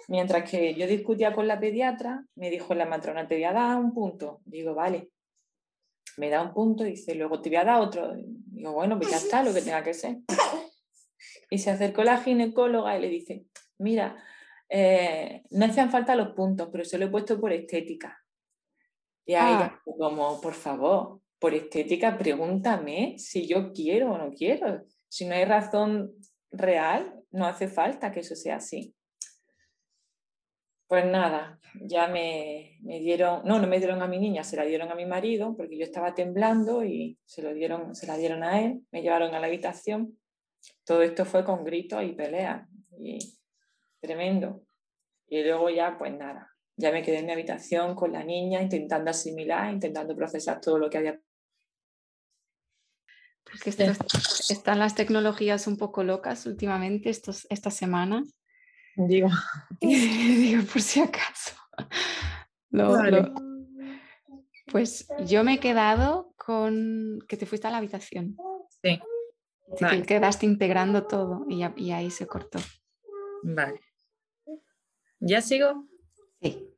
Mientras 0.08 0.50
que 0.50 0.74
yo 0.76 0.88
discutía 0.88 1.34
con 1.34 1.46
la 1.46 1.60
pediatra, 1.60 2.24
me 2.36 2.50
dijo 2.50 2.74
la 2.74 2.86
matrona, 2.86 3.28
te 3.28 3.36
voy 3.36 3.44
a 3.44 3.52
dar 3.52 3.78
un 3.78 3.94
punto. 3.94 4.40
Digo, 4.46 4.76
vale. 4.76 5.10
Me 6.16 6.30
da 6.30 6.42
un 6.42 6.54
punto 6.54 6.86
y 6.86 6.92
dice, 6.92 7.16
luego 7.16 7.42
te 7.42 7.50
voy 7.50 7.58
a 7.58 7.66
dar 7.66 7.82
otro. 7.82 8.13
Digo, 8.16 8.72
bueno, 8.72 8.98
pues 8.98 9.12
ya 9.12 9.18
está, 9.18 9.44
lo 9.44 9.54
que 9.54 9.62
tenga 9.62 9.84
que 9.84 9.94
ser. 9.94 10.20
Y 11.50 11.58
se 11.58 11.72
acercó 11.72 12.04
la 12.04 12.18
ginecóloga 12.20 12.98
y 12.98 13.02
le 13.02 13.10
dice, 13.10 13.46
mira, 13.78 14.24
eh, 14.69 15.43
no 15.51 15.65
hacían 15.65 15.89
falta 15.89 16.15
los 16.15 16.30
puntos, 16.30 16.69
pero 16.71 16.84
se 16.84 16.97
lo 16.97 17.06
he 17.06 17.10
puesto 17.10 17.39
por 17.39 17.53
estética. 17.53 18.17
Y 19.25 19.34
ahí 19.34 19.56
ah. 19.60 19.82
como, 19.84 20.39
por 20.41 20.53
favor, 20.53 21.21
por 21.39 21.53
estética, 21.53 22.17
pregúntame 22.17 23.15
si 23.17 23.47
yo 23.47 23.71
quiero 23.71 24.13
o 24.13 24.17
no 24.17 24.32
quiero. 24.34 24.84
Si 25.08 25.25
no 25.25 25.36
hay 25.36 25.45
razón 25.45 26.13
real, 26.51 27.23
no 27.32 27.45
hace 27.45 27.67
falta 27.67 28.12
que 28.12 28.21
eso 28.21 28.36
sea 28.36 28.58
así. 28.58 28.93
Pues 30.88 31.06
nada, 31.06 31.60
ya 31.82 32.08
me, 32.08 32.77
me, 32.82 33.01
dieron, 33.01 33.41
no, 33.43 33.60
no 33.60 33.67
me 33.67 33.80
dieron 33.80 34.01
a 34.01 34.08
mi 34.08 34.19
niña, 34.19 34.45
se 34.45 34.56
la 34.56 34.63
dieron 34.63 34.89
a 34.89 34.95
mi 34.95 35.06
marido, 35.06 35.53
porque 35.58 35.77
yo 35.77 35.84
estaba 35.84 36.15
temblando 36.15 36.86
y 36.86 37.19
se, 37.25 37.41
lo 37.41 37.53
dieron, 37.53 37.93
se 37.93 38.08
la 38.08 38.15
dieron 38.15 38.41
a 38.43 38.62
él, 38.62 38.86
me 38.91 39.01
llevaron 39.01 39.36
a 39.36 39.39
la 39.41 39.47
habitación. 39.47 40.17
Todo 40.86 41.01
esto 41.01 41.25
fue 41.25 41.43
con 41.43 41.65
gritos 41.65 42.01
y 42.03 42.13
peleas. 42.13 42.65
Y, 42.97 43.37
tremendo. 44.01 44.63
Y 45.27 45.43
luego 45.43 45.69
ya, 45.69 45.97
pues 45.97 46.13
nada, 46.13 46.51
ya 46.77 46.91
me 46.91 47.01
quedé 47.01 47.19
en 47.19 47.25
mi 47.25 47.31
habitación 47.33 47.95
con 47.95 48.12
la 48.12 48.23
niña 48.23 48.62
intentando 48.62 49.10
asimilar, 49.12 49.73
intentando 49.73 50.15
procesar 50.15 50.62
todo 50.62 50.77
lo 50.77 50.89
que 50.89 50.97
había. 50.99 51.19
Porque 53.43 53.69
están 53.69 54.79
las 54.79 54.95
tecnologías 54.95 55.67
un 55.67 55.77
poco 55.77 56.03
locas 56.03 56.45
últimamente, 56.45 57.10
estos, 57.10 57.47
esta 57.49 57.71
semana. 57.71 58.23
Digo. 58.95 59.29
Digo, 59.81 60.63
por 60.63 60.81
si 60.81 61.01
acaso. 61.01 61.55
Pues 64.71 65.07
yo 65.25 65.43
me 65.43 65.55
he 65.55 65.60
quedado 65.60 66.33
con 66.36 67.19
que 67.27 67.38
te 67.38 67.45
fuiste 67.45 67.67
a 67.67 67.71
la 67.71 67.77
habitación. 67.77 68.36
Sí. 68.83 68.99
Que 69.77 70.03
quedaste 70.03 70.45
integrando 70.45 71.07
todo 71.07 71.45
y, 71.49 71.63
y 71.75 71.91
ahí 71.91 72.12
se 72.12 72.27
cortó. 72.27 72.60
Vale. 73.43 73.79
¿Ya 75.19 75.41
sigo? 75.41 75.88
Sí. 76.41 76.69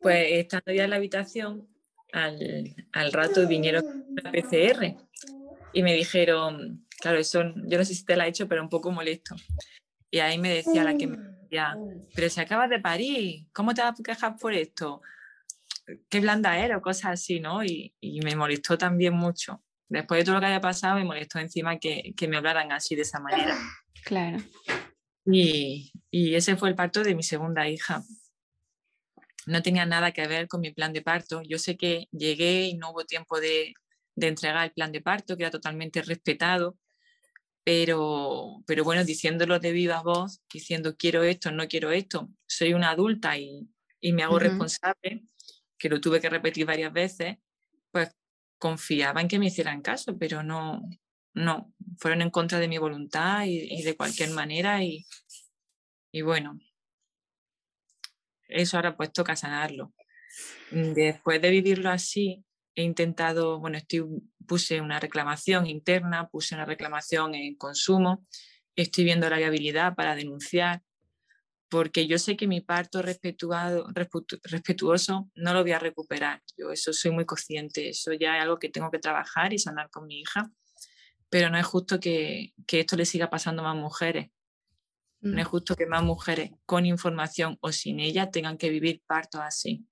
Pues 0.00 0.26
estando 0.32 0.72
ya 0.72 0.84
en 0.84 0.90
la 0.90 0.96
habitación, 0.96 1.68
al, 2.12 2.74
al 2.92 3.12
rato 3.12 3.46
vinieron 3.46 4.04
la 4.22 4.30
PCR 4.30 4.96
y 5.72 5.82
me 5.82 5.94
dijeron, 5.94 6.86
claro, 7.00 7.18
eso 7.18 7.42
yo 7.42 7.78
no 7.78 7.84
sé 7.84 7.94
si 7.94 8.04
te 8.04 8.16
la 8.16 8.26
he 8.26 8.30
hecho, 8.30 8.48
pero 8.48 8.62
un 8.62 8.68
poco 8.68 8.90
molesto. 8.90 9.34
Y 10.10 10.20
ahí 10.20 10.38
me 10.38 10.54
decía 10.54 10.84
la 10.84 10.96
que 10.96 11.08
me 11.08 11.16
decía, 11.16 11.76
pero 12.14 12.30
si 12.30 12.40
acabas 12.40 12.70
de 12.70 12.78
parir, 12.78 13.46
¿cómo 13.52 13.74
te 13.74 13.82
vas 13.82 13.98
a 13.98 14.02
quejar 14.02 14.36
por 14.36 14.54
esto? 14.54 15.02
Qué 16.08 16.20
blanda 16.20 16.58
era 16.58 16.76
o 16.76 16.80
cosas 16.80 17.12
así, 17.12 17.40
¿no? 17.40 17.64
Y, 17.64 17.94
y, 18.00 18.20
me 18.20 18.36
molestó 18.36 18.78
también 18.78 19.14
mucho. 19.14 19.62
Después 19.88 20.20
de 20.20 20.24
todo 20.24 20.36
lo 20.36 20.40
que 20.40 20.46
haya 20.46 20.60
pasado, 20.60 20.96
me 20.96 21.04
molestó 21.04 21.40
encima 21.40 21.78
que, 21.78 22.14
que 22.16 22.28
me 22.28 22.36
hablaran 22.36 22.72
así 22.72 22.94
de 22.94 23.02
esa 23.02 23.20
manera. 23.20 23.56
Claro. 24.04 24.38
Y, 25.26 25.92
y, 26.10 26.34
ese 26.34 26.56
fue 26.56 26.68
el 26.68 26.74
parto 26.74 27.02
de 27.02 27.14
mi 27.14 27.22
segunda 27.22 27.68
hija. 27.68 28.02
No 29.46 29.62
tenía 29.62 29.86
nada 29.86 30.12
que 30.12 30.26
ver 30.26 30.48
con 30.48 30.60
mi 30.60 30.70
plan 30.70 30.92
de 30.92 31.02
parto. 31.02 31.42
Yo 31.42 31.58
sé 31.58 31.76
que 31.76 32.08
llegué 32.12 32.64
y 32.66 32.74
no 32.74 32.90
hubo 32.90 33.04
tiempo 33.04 33.40
de, 33.40 33.74
de 34.16 34.28
entregar 34.28 34.64
el 34.64 34.72
plan 34.72 34.92
de 34.92 35.00
parto, 35.00 35.36
que 35.36 35.44
era 35.44 35.50
totalmente 35.50 36.02
respetado, 36.02 36.76
pero, 37.64 38.62
pero 38.66 38.84
bueno, 38.84 39.04
diciéndolo 39.04 39.58
de 39.58 39.72
viva 39.72 40.02
voz, 40.02 40.40
diciendo 40.52 40.96
quiero 40.96 41.22
esto, 41.22 41.50
no 41.50 41.66
quiero 41.66 41.90
esto, 41.90 42.28
soy 42.46 42.74
una 42.74 42.90
adulta 42.90 43.38
y, 43.38 43.68
y 44.00 44.12
me 44.12 44.22
hago 44.22 44.34
uh 44.34 44.38
-huh. 44.38 44.42
responsable, 44.42 45.24
que 45.78 45.88
lo 45.88 46.00
tuve 46.00 46.20
que 46.20 46.30
repetir 46.30 46.66
varias 46.66 46.92
veces, 46.92 47.38
pues 47.90 48.10
confiaba 48.58 49.20
en 49.20 49.28
que 49.28 49.38
me 49.38 49.46
hicieran 49.46 49.82
caso, 49.82 50.16
pero 50.18 50.42
no, 50.42 50.82
no, 51.34 51.72
fueron 51.98 52.22
en 52.22 52.30
contra 52.30 52.58
de 52.58 52.68
mi 52.68 52.78
voluntad 52.78 53.44
y, 53.46 53.82
de 53.82 53.96
cualquier 53.96 54.30
manera 54.30 54.82
y, 54.82 55.04
y, 56.12 56.22
bueno, 56.22 56.58
eso 58.48 58.76
ahora 58.76 58.96
pues 58.96 59.12
toca 59.12 59.36
sanarlo. 59.36 59.92
Después 60.70 61.42
de 61.42 61.50
vivirlo 61.50 61.90
así, 61.90 62.44
he 62.74 62.82
intentado, 62.82 63.58
bueno, 63.58 63.78
puse 64.46 64.80
una 64.80 65.00
reclamación 65.00 65.66
interna, 65.66 66.28
puse 66.28 66.54
una 66.54 66.64
reclamación 66.64 67.34
en 67.34 67.56
consumo, 67.56 68.26
estoy 68.76 69.04
viendo 69.04 69.28
la 69.28 69.38
viabilidad 69.38 69.94
para 69.94 70.14
denunciar, 70.14 70.82
porque 71.68 72.06
yo 72.06 72.18
sé 72.18 72.36
que 72.36 72.46
mi 72.46 72.60
parto 72.60 73.02
respetuado, 73.02 73.88
respetuoso 74.44 75.30
no 75.34 75.54
lo 75.54 75.62
voy 75.62 75.72
a 75.72 75.78
recuperar. 75.78 76.40
Yo 76.56 76.70
eso 76.70 76.92
soy 76.92 77.10
muy 77.10 77.24
consciente, 77.24 77.88
eso 77.88 78.12
ya 78.12 78.36
es 78.36 78.42
algo 78.42 78.58
que 78.58 78.68
tengo 78.68 78.90
que 78.90 79.00
trabajar 79.00 79.52
y 79.52 79.58
sanar 79.58 79.90
con 79.90 80.06
mi 80.06 80.20
hija 80.20 80.52
pero 81.34 81.50
no 81.50 81.58
es 81.58 81.66
justo 81.66 81.98
que, 81.98 82.54
que 82.64 82.78
esto 82.78 82.94
le 82.94 83.04
siga 83.04 83.28
pasando 83.28 83.62
a 83.62 83.74
más 83.74 83.82
mujeres. 83.82 84.28
Mm. 85.20 85.34
No 85.34 85.40
es 85.40 85.46
justo 85.48 85.74
que 85.74 85.84
más 85.84 86.04
mujeres 86.04 86.52
con 86.64 86.86
información 86.86 87.58
o 87.60 87.72
sin 87.72 87.98
ella 87.98 88.30
tengan 88.30 88.56
que 88.56 88.70
vivir 88.70 89.02
partos 89.04 89.40
así. 89.40 89.84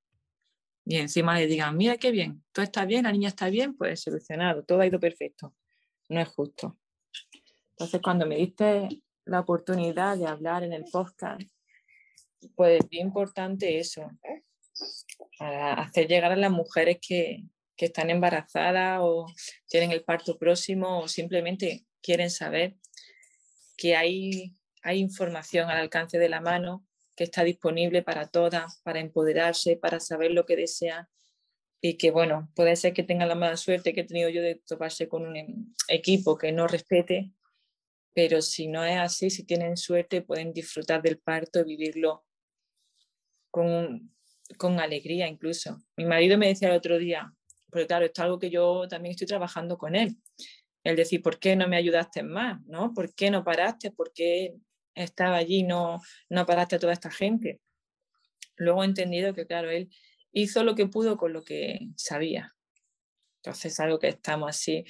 Y 0.84 0.98
encima 0.98 1.36
le 1.36 1.48
digan, 1.48 1.76
mira 1.76 1.96
qué 1.96 2.12
bien, 2.12 2.44
todo 2.52 2.62
está 2.62 2.84
bien, 2.84 3.02
la 3.02 3.10
niña 3.10 3.26
está 3.26 3.48
bien, 3.50 3.76
pues 3.76 4.02
solucionado, 4.02 4.62
todo 4.62 4.82
ha 4.82 4.86
ido 4.86 5.00
perfecto. 5.00 5.52
No 6.08 6.20
es 6.20 6.28
justo. 6.28 6.78
Entonces, 7.70 8.00
cuando 8.00 8.24
me 8.24 8.36
diste 8.36 9.02
la 9.24 9.40
oportunidad 9.40 10.16
de 10.16 10.28
hablar 10.28 10.62
en 10.62 10.72
el 10.72 10.84
podcast, 10.92 11.42
pues 12.54 12.84
es 12.88 13.00
importante 13.00 13.80
eso, 13.80 14.08
para 15.40 15.72
hacer 15.72 16.06
llegar 16.06 16.30
a 16.30 16.36
las 16.36 16.52
mujeres 16.52 16.98
que, 17.04 17.42
que 17.76 17.86
están 17.86 18.10
embarazadas 18.10 18.98
o 19.02 19.26
tienen 19.68 19.92
el 19.92 20.04
parto 20.04 20.38
próximo 20.38 21.00
o 21.00 21.08
simplemente 21.08 21.86
quieren 22.00 22.30
saber 22.30 22.76
que 23.76 23.96
hay, 23.96 24.56
hay 24.82 24.98
información 24.98 25.70
al 25.70 25.78
alcance 25.78 26.18
de 26.18 26.28
la 26.28 26.40
mano 26.40 26.86
que 27.16 27.24
está 27.24 27.44
disponible 27.44 28.02
para 28.02 28.28
todas, 28.28 28.80
para 28.82 29.00
empoderarse, 29.00 29.76
para 29.76 30.00
saber 30.00 30.32
lo 30.32 30.46
que 30.46 30.56
desean 30.56 31.08
y 31.80 31.96
que, 31.96 32.10
bueno, 32.10 32.50
puede 32.54 32.76
ser 32.76 32.92
que 32.92 33.02
tengan 33.02 33.28
la 33.28 33.34
mala 33.34 33.56
suerte 33.56 33.92
que 33.92 34.02
he 34.02 34.06
tenido 34.06 34.28
yo 34.28 34.40
de 34.40 34.54
toparse 34.66 35.08
con 35.08 35.26
un 35.26 35.74
equipo 35.88 36.38
que 36.38 36.52
no 36.52 36.68
respete, 36.68 37.32
pero 38.14 38.40
si 38.40 38.68
no 38.68 38.84
es 38.84 38.96
así, 38.98 39.30
si 39.30 39.44
tienen 39.44 39.76
suerte, 39.76 40.22
pueden 40.22 40.52
disfrutar 40.52 41.02
del 41.02 41.18
parto 41.18 41.60
y 41.60 41.64
vivirlo 41.64 42.24
con, 43.50 44.14
con 44.56 44.78
alegría 44.78 45.26
incluso. 45.26 45.82
Mi 45.96 46.04
marido 46.04 46.38
me 46.38 46.46
decía 46.46 46.68
el 46.68 46.76
otro 46.76 46.98
día, 46.98 47.34
porque 47.72 47.86
claro, 47.86 48.04
esto 48.04 48.20
es 48.20 48.24
algo 48.26 48.38
que 48.38 48.50
yo 48.50 48.86
también 48.86 49.12
estoy 49.12 49.26
trabajando 49.26 49.78
con 49.78 49.96
él. 49.96 50.18
El 50.84 50.94
decir, 50.94 51.22
¿por 51.22 51.38
qué 51.38 51.56
no 51.56 51.66
me 51.68 51.76
ayudaste 51.76 52.22
más? 52.22 52.60
¿no? 52.66 52.92
¿Por 52.92 53.14
qué 53.14 53.30
no 53.30 53.44
paraste? 53.44 53.90
¿Por 53.90 54.12
qué 54.12 54.54
estaba 54.94 55.36
allí 55.36 55.62
no, 55.62 55.98
no 56.28 56.44
paraste 56.44 56.76
a 56.76 56.78
toda 56.78 56.92
esta 56.92 57.10
gente? 57.10 57.62
Luego 58.56 58.82
he 58.82 58.86
entendido 58.86 59.32
que, 59.32 59.46
claro, 59.46 59.70
él 59.70 59.88
hizo 60.32 60.64
lo 60.64 60.74
que 60.74 60.86
pudo 60.86 61.16
con 61.16 61.32
lo 61.32 61.44
que 61.44 61.78
sabía. 61.96 62.54
Entonces 63.42 63.72
es 63.72 63.80
algo 63.80 63.98
que 63.98 64.08
estamos 64.08 64.50
así 64.50 64.84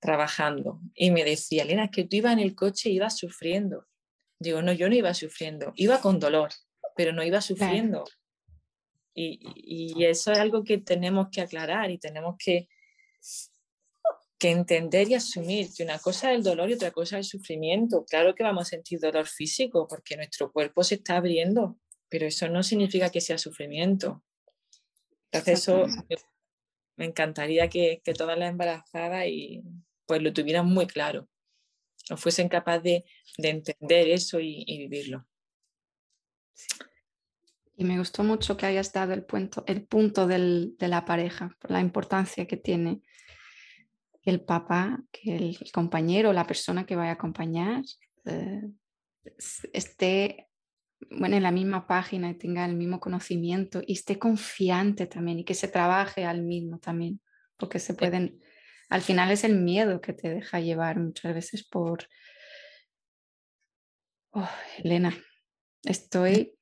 trabajando. 0.00 0.80
Y 0.94 1.10
me 1.10 1.24
decía, 1.24 1.64
Elena, 1.64 1.84
es 1.84 1.90
que 1.90 2.04
tú 2.04 2.16
ibas 2.16 2.32
en 2.32 2.38
el 2.38 2.54
coche 2.54 2.88
y 2.88 2.94
ibas 2.94 3.18
sufriendo. 3.18 3.86
Digo, 4.40 4.62
no, 4.62 4.72
yo 4.72 4.88
no 4.88 4.94
iba 4.94 5.12
sufriendo, 5.12 5.74
iba 5.76 6.00
con 6.00 6.20
dolor, 6.20 6.50
pero 6.96 7.12
no 7.12 7.22
iba 7.22 7.42
sufriendo. 7.42 8.04
Claro. 8.04 8.25
Y, 9.18 9.40
y, 9.96 10.04
eso 10.04 10.30
es 10.30 10.38
algo 10.38 10.62
que 10.62 10.76
tenemos 10.76 11.28
que 11.32 11.40
aclarar 11.40 11.90
y 11.90 11.96
tenemos 11.96 12.36
que, 12.38 12.68
que 14.38 14.50
entender 14.50 15.08
y 15.08 15.14
asumir 15.14 15.68
que 15.74 15.84
una 15.84 15.98
cosa 15.98 16.30
es 16.30 16.36
el 16.36 16.42
dolor 16.42 16.68
y 16.68 16.74
otra 16.74 16.90
cosa 16.90 17.18
es 17.18 17.24
el 17.26 17.38
sufrimiento. 17.38 18.04
Claro 18.04 18.34
que 18.34 18.42
vamos 18.42 18.66
a 18.66 18.70
sentir 18.76 19.00
dolor 19.00 19.26
físico 19.26 19.88
porque 19.88 20.18
nuestro 20.18 20.52
cuerpo 20.52 20.84
se 20.84 20.96
está 20.96 21.16
abriendo, 21.16 21.78
pero 22.10 22.26
eso 22.26 22.46
no 22.50 22.62
significa 22.62 23.08
que 23.08 23.22
sea 23.22 23.38
sufrimiento. 23.38 24.22
Entonces 25.32 25.60
eso 25.60 25.86
me 26.96 27.06
encantaría 27.06 27.70
que, 27.70 28.02
que 28.04 28.12
todas 28.12 28.38
las 28.38 28.50
embarazadas 28.50 29.26
y, 29.28 29.62
pues 30.04 30.20
lo 30.20 30.34
tuvieran 30.34 30.66
muy 30.66 30.86
claro, 30.86 31.26
o 32.10 32.18
fuesen 32.18 32.50
capaces 32.50 32.82
de, 32.82 33.04
de 33.38 33.48
entender 33.48 34.08
eso 34.08 34.40
y, 34.40 34.62
y 34.66 34.78
vivirlo. 34.78 35.26
Y 37.76 37.84
me 37.84 37.98
gustó 37.98 38.24
mucho 38.24 38.56
que 38.56 38.66
hayas 38.66 38.92
dado 38.92 39.12
el 39.12 39.24
punto, 39.24 39.62
el 39.66 39.86
punto 39.86 40.26
del, 40.26 40.76
de 40.78 40.88
la 40.88 41.04
pareja, 41.04 41.54
por 41.58 41.70
la 41.70 41.80
importancia 41.80 42.46
que 42.46 42.56
tiene 42.56 43.02
el 44.22 44.40
papá, 44.40 45.02
que 45.12 45.36
el, 45.36 45.58
el 45.60 45.72
compañero, 45.72 46.32
la 46.32 46.46
persona 46.46 46.86
que 46.86 46.96
vaya 46.96 47.10
a 47.10 47.14
acompañar, 47.14 47.82
eh, 48.24 48.62
esté 49.72 50.48
bueno, 51.10 51.36
en 51.36 51.42
la 51.42 51.50
misma 51.50 51.86
página 51.86 52.30
y 52.30 52.34
tenga 52.34 52.64
el 52.64 52.74
mismo 52.74 53.00
conocimiento 53.00 53.82
y 53.86 53.92
esté 53.94 54.18
confiante 54.18 55.06
también 55.06 55.40
y 55.40 55.44
que 55.44 55.54
se 55.54 55.68
trabaje 55.68 56.24
al 56.24 56.42
mismo 56.42 56.78
también, 56.78 57.20
porque 57.56 57.78
se 57.78 57.94
pueden, 57.94 58.40
al 58.88 59.02
final 59.02 59.30
es 59.30 59.44
el 59.44 59.56
miedo 59.56 60.00
que 60.00 60.12
te 60.12 60.30
deja 60.30 60.60
llevar 60.60 60.98
muchas 60.98 61.34
veces 61.34 61.66
por... 61.66 62.08
Oh, 64.30 64.48
Elena, 64.78 65.16
estoy 65.84 66.54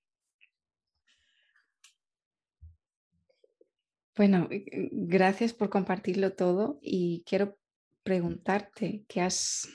Bueno, 4.16 4.48
gracias 4.50 5.52
por 5.52 5.70
compartirlo 5.70 6.34
todo 6.34 6.78
y 6.80 7.24
quiero 7.26 7.58
preguntarte 8.04 9.04
qué 9.08 9.20
has, 9.20 9.68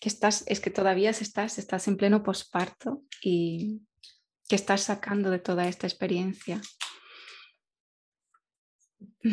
qué 0.00 0.08
estás, 0.08 0.44
es 0.46 0.60
que 0.60 0.70
todavía 0.70 1.10
estás, 1.10 1.58
estás 1.58 1.88
en 1.88 1.96
pleno 1.96 2.22
posparto 2.22 3.02
y 3.22 3.82
qué 4.48 4.54
estás 4.54 4.82
sacando 4.82 5.30
de 5.30 5.40
toda 5.40 5.66
esta 5.66 5.88
experiencia. 5.88 6.60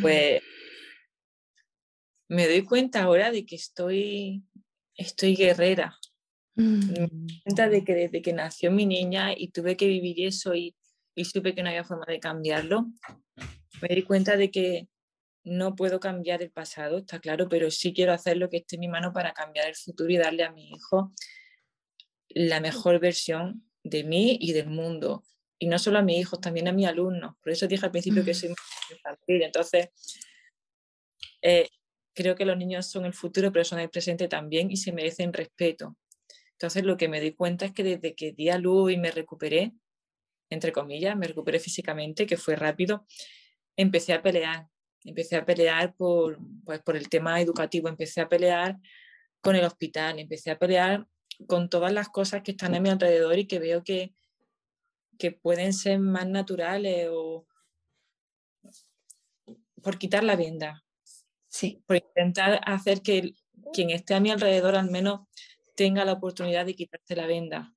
Pues 0.02 0.42
me 2.28 2.48
doy 2.48 2.64
cuenta 2.64 3.04
ahora 3.04 3.30
de 3.30 3.46
que 3.46 3.56
estoy, 3.56 4.44
estoy 4.96 5.36
guerrera. 5.36 5.96
Mm. 6.56 6.80
Me 6.88 7.00
doy 7.08 7.42
cuenta 7.44 7.70
de 7.70 7.84
que 7.84 7.94
desde 7.94 8.22
que 8.24 8.34
nació 8.34 8.72
mi 8.72 8.88
niña 8.88 9.34
y 9.38 9.50
tuve 9.50 9.78
que 9.78 9.88
vivir 9.88 10.26
eso 10.26 10.56
y, 10.56 10.76
y 11.14 11.26
supe 11.26 11.54
que 11.54 11.62
no 11.62 11.70
había 11.70 11.84
forma 11.84 12.06
de 12.08 12.20
cambiarlo, 12.20 12.88
me 13.84 13.96
di 13.96 14.04
cuenta 14.04 14.38
de 14.38 14.50
que 14.50 14.88
no 15.44 15.76
puedo 15.76 16.00
cambiar 16.00 16.42
el 16.42 16.52
pasado, 16.52 17.00
está 17.00 17.20
claro, 17.20 17.50
pero 17.50 17.70
sí 17.70 17.94
quiero 17.94 18.14
hacer 18.14 18.38
lo 18.38 18.50
que 18.50 18.58
esté 18.58 18.78
en 18.78 18.80
mi 18.80 18.88
mano 18.88 19.12
para 19.12 19.34
cambiar 19.34 19.68
el 19.68 19.76
futuro 19.76 20.10
y 20.10 20.16
darle 20.16 20.44
a 20.44 20.52
mi 20.52 20.72
hijo 20.72 21.12
la 22.30 22.62
mejor 22.62 23.00
versión 23.00 23.70
de 23.84 24.06
mí 24.06 24.38
y 24.40 24.54
del 24.54 24.68
mundo. 24.68 25.26
Y 25.60 25.68
no 25.68 25.78
solo 25.80 26.00
a 26.00 26.02
mis 26.02 26.18
hijos, 26.18 26.40
también 26.40 26.70
a 26.70 26.72
mis 26.72 26.88
alumnos. 26.88 27.36
Por 27.44 27.52
eso 27.52 27.68
dije 27.68 27.86
al 27.86 27.92
principio 27.92 28.24
que 28.24 28.34
soy 28.34 28.54
infantil. 28.90 29.44
Entonces, 29.44 29.90
eh, 31.42 31.68
creo 32.14 32.36
que 32.36 32.46
los 32.46 32.58
niños 32.58 32.88
son 32.88 33.06
el 33.06 33.14
futuro, 33.14 33.52
pero 33.52 33.66
son 33.66 33.80
el 33.80 33.90
presente 33.90 34.30
también 34.30 34.72
y 34.72 34.78
se 34.78 34.94
merecen 34.94 35.34
respeto. 35.34 35.98
Entonces, 36.54 36.86
lo 36.86 36.96
que 36.96 37.10
me 37.10 37.20
di 37.20 37.34
cuenta 37.34 37.66
es 37.66 37.74
que 37.74 37.84
desde 37.84 38.16
que 38.16 38.32
di 38.32 38.48
a 38.48 38.58
luz 38.58 38.94
y 38.94 38.98
me 38.98 39.12
recuperé, 39.12 39.74
entre 40.50 40.72
comillas, 40.72 41.18
me 41.18 41.28
recuperé 41.28 41.60
físicamente, 41.60 42.26
que 42.26 42.38
fue 42.38 42.56
rápido, 42.56 43.06
empecé 43.76 44.14
a 44.14 44.22
pelear. 44.22 44.68
Empecé 45.04 45.36
a 45.36 45.46
pelear 45.46 45.96
por, 45.96 46.40
pues, 46.64 46.82
por 46.82 46.96
el 46.96 47.10
tema 47.10 47.42
educativo, 47.42 47.90
empecé 47.90 48.22
a 48.22 48.30
pelear 48.30 48.80
con 49.42 49.56
el 49.56 49.66
hospital, 49.66 50.20
empecé 50.20 50.52
a 50.52 50.60
pelear 50.60 51.08
con 51.48 51.70
todas 51.70 51.92
las 51.92 52.10
cosas 52.10 52.42
que 52.42 52.52
están 52.52 52.76
a 52.76 52.80
mi 52.80 52.90
alrededor 52.90 53.38
y 53.38 53.48
que 53.48 53.60
veo 53.60 53.84
que, 53.84 54.14
que 55.18 55.32
pueden 55.32 55.74
ser 55.74 56.00
más 56.00 56.28
naturales 56.28 57.10
o 57.12 57.46
por 59.82 59.98
quitar 59.98 60.24
la 60.24 60.36
venda. 60.36 60.84
Sí. 61.50 61.84
Por 61.86 61.98
intentar 61.98 62.62
hacer 62.66 63.02
que 63.02 63.34
quien 63.74 63.90
esté 63.90 64.16
a 64.16 64.20
mi 64.20 64.32
alrededor 64.32 64.76
al 64.76 64.90
menos 64.90 65.28
tenga 65.76 66.06
la 66.06 66.14
oportunidad 66.14 66.66
de 66.66 66.76
quitarse 66.76 67.16
la 67.16 67.28
venda 67.28 67.74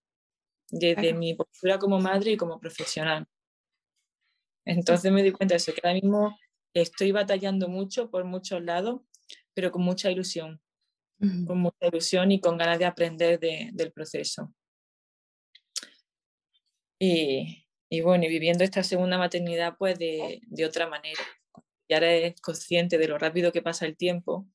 desde 0.71 1.13
mi 1.15 1.35
postura 1.35 1.79
como 1.79 1.99
madre 2.01 2.33
y 2.33 2.37
como 2.37 2.61
profesional. 2.61 3.27
Entonces 4.67 5.13
me 5.13 5.23
di 5.23 5.31
cuenta 5.31 5.55
de 5.55 5.59
eso, 5.59 5.73
que 5.73 5.81
ahora 5.83 5.95
mismo 5.95 6.39
estoy 6.75 7.13
batallando 7.13 7.69
mucho 7.69 8.11
por 8.11 8.25
muchos 8.25 8.63
lados, 8.63 9.01
pero 9.55 9.71
con 9.71 9.83
mucha 9.83 10.11
ilusión, 10.11 10.61
con 11.47 11.59
mucha 11.59 11.87
ilusión 11.87 12.31
y 12.33 12.41
con 12.41 12.59
ganas 12.59 12.79
de 12.79 12.85
aprender 12.85 13.41
del 13.41 13.93
proceso. 13.93 14.53
Y, 16.99 17.65
bueno, 18.03 18.25
y 18.25 18.29
viviendo 18.29 18.65
esta 18.65 18.83
segunda 18.83 19.19
maternidad 19.19 19.77
pues 19.79 19.99
de, 19.99 20.41
otra 20.67 20.89
manera. 20.89 21.23
Y 21.89 21.95
ahora 21.95 22.13
eres 22.13 22.41
consciente 22.41 22.99
de 22.99 23.09
lo 23.09 23.17
rápido 23.17 23.53
que 23.53 23.63
pasa 23.63 23.87
el 23.87 23.97
tiempo, 23.97 24.47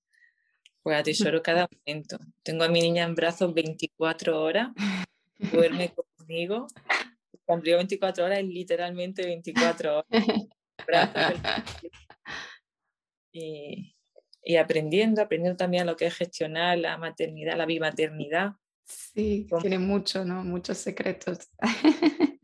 pues 0.83 0.99
atesoro 0.99 1.41
cada 1.43 1.67
momento. 1.71 2.19
Tengo 2.43 2.65
a 2.65 2.69
mi 2.69 2.81
niña 2.81 3.05
en 3.05 3.15
brazos 3.15 3.53
24 3.53 4.41
horas, 4.41 4.69
duerme 5.39 5.93
conmigo. 5.93 6.67
Cuando 7.51 7.69
24 7.75 8.23
horas 8.23 8.39
es 8.39 8.45
literalmente 8.45 9.25
24 9.25 9.97
horas. 9.97 10.07
y, 13.33 13.93
y 14.41 14.55
aprendiendo, 14.55 15.21
aprendiendo 15.21 15.57
también 15.57 15.85
lo 15.85 15.97
que 15.97 16.05
es 16.05 16.15
gestionar 16.15 16.77
la 16.77 16.97
maternidad, 16.97 17.57
la 17.57 17.65
bimaternidad. 17.65 18.53
Sí, 18.85 19.45
tiene 19.59 19.79
mucho, 19.79 20.23
¿no? 20.23 20.45
Muchos 20.45 20.77
secretos. 20.77 21.49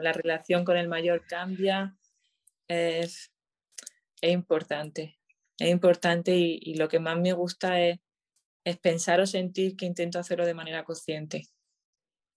la 0.00 0.12
relación 0.14 0.64
con 0.64 0.78
el 0.78 0.88
mayor 0.88 1.26
cambia, 1.26 1.94
es, 2.66 3.30
es 4.22 4.32
importante. 4.32 5.18
Es 5.58 5.68
importante 5.68 6.34
y, 6.34 6.58
y, 6.62 6.76
lo 6.76 6.88
que 6.88 6.98
más 6.98 7.20
me 7.20 7.34
gusta 7.34 7.78
es, 7.78 7.98
es 8.64 8.78
pensar 8.78 9.20
o 9.20 9.26
sentir 9.26 9.76
que 9.76 9.84
intento 9.84 10.18
hacerlo 10.18 10.46
de 10.46 10.54
manera 10.54 10.82
consciente. 10.82 11.46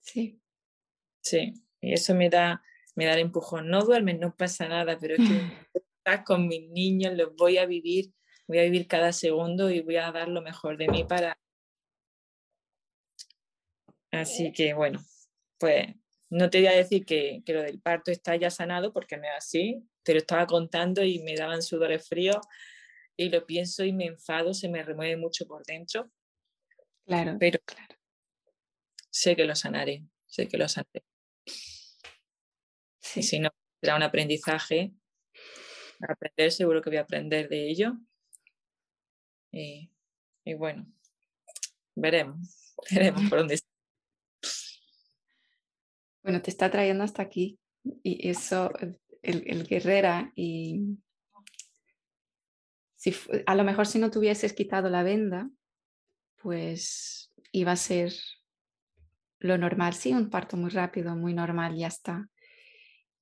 Sí. 0.01 0.41
Sí, 1.21 1.53
y 1.83 1.93
eso 1.93 2.15
me 2.15 2.29
da, 2.29 2.63
me 2.95 3.05
da 3.05 3.13
el 3.13 3.19
empujón. 3.19 3.69
No 3.69 3.83
duermes, 3.83 4.17
no 4.17 4.33
pasa 4.35 4.69
nada, 4.69 4.97
pero 4.97 5.15
es 5.15 5.19
que 5.19 5.41
estás 5.97 6.23
con 6.25 6.47
mis 6.47 6.69
niños, 6.69 7.13
los 7.13 7.35
voy 7.35 7.57
a 7.57 7.65
vivir, 7.65 8.13
voy 8.47 8.59
a 8.59 8.63
vivir 8.63 8.87
cada 8.87 9.11
segundo 9.11 9.69
y 9.69 9.81
voy 9.81 9.97
a 9.97 10.11
dar 10.11 10.29
lo 10.29 10.41
mejor 10.41 10.77
de 10.77 10.87
mí 10.87 11.03
para... 11.03 11.37
Así 14.11 14.53
que 14.53 14.73
bueno, 14.73 15.03
pues 15.57 15.87
no 16.29 16.49
te 16.49 16.59
voy 16.59 16.67
a 16.67 16.77
decir 16.77 17.05
que, 17.05 17.41
que, 17.45 17.53
lo 17.53 17.63
del 17.63 17.81
parto 17.81 18.11
está 18.11 18.35
ya 18.37 18.49
sanado 18.49 18.93
porque 18.93 19.17
no 19.17 19.23
es 19.23 19.33
así, 19.35 19.83
te 20.03 20.13
lo 20.13 20.19
estaba 20.19 20.47
contando 20.47 21.03
y 21.03 21.19
me 21.19 21.35
daban 21.35 21.61
sudores 21.61 22.07
fríos 22.07 22.37
y 23.17 23.29
lo 23.29 23.45
pienso 23.45 23.83
y 23.83 23.91
me 23.91 24.05
enfado, 24.05 24.53
se 24.53 24.69
me 24.69 24.83
remueve 24.83 25.17
mucho 25.17 25.45
por 25.47 25.65
dentro. 25.65 26.09
Claro, 27.05 27.35
pero 27.39 27.59
claro. 27.65 27.95
sé 29.09 29.35
que 29.35 29.45
lo 29.45 29.55
sanaré, 29.55 30.05
sé 30.27 30.47
que 30.47 30.57
lo 30.57 30.69
sanaré. 30.69 31.03
Y 33.15 33.23
si 33.23 33.39
no, 33.39 33.49
será 33.81 33.95
un 33.95 34.03
aprendizaje. 34.03 34.93
Aprender, 36.07 36.51
seguro 36.51 36.81
que 36.81 36.89
voy 36.89 36.97
a 36.97 37.01
aprender 37.01 37.49
de 37.49 37.69
ello. 37.69 37.93
Y, 39.51 39.91
y 40.43 40.53
bueno, 40.55 40.85
veremos, 41.95 42.75
veremos 42.91 43.29
por 43.29 43.39
dónde 43.39 43.59
Bueno, 46.23 46.41
te 46.41 46.49
está 46.49 46.71
trayendo 46.71 47.03
hasta 47.03 47.21
aquí. 47.21 47.59
Y 48.01 48.29
eso, 48.29 48.71
el, 49.21 49.43
el 49.45 49.67
guerrera, 49.67 50.31
y 50.35 50.97
si, 52.95 53.13
a 53.45 53.55
lo 53.55 53.65
mejor 53.65 53.85
si 53.85 53.99
no 53.99 54.09
tuvieses 54.09 54.53
quitado 54.53 54.89
la 54.89 55.03
venda, 55.03 55.49
pues 56.41 57.33
iba 57.51 57.73
a 57.73 57.75
ser 57.75 58.13
lo 59.39 59.57
normal, 59.57 59.93
sí, 59.93 60.13
un 60.13 60.29
parto 60.29 60.55
muy 60.55 60.69
rápido, 60.69 61.13
muy 61.15 61.33
normal, 61.33 61.75
ya 61.75 61.87
está. 61.87 62.29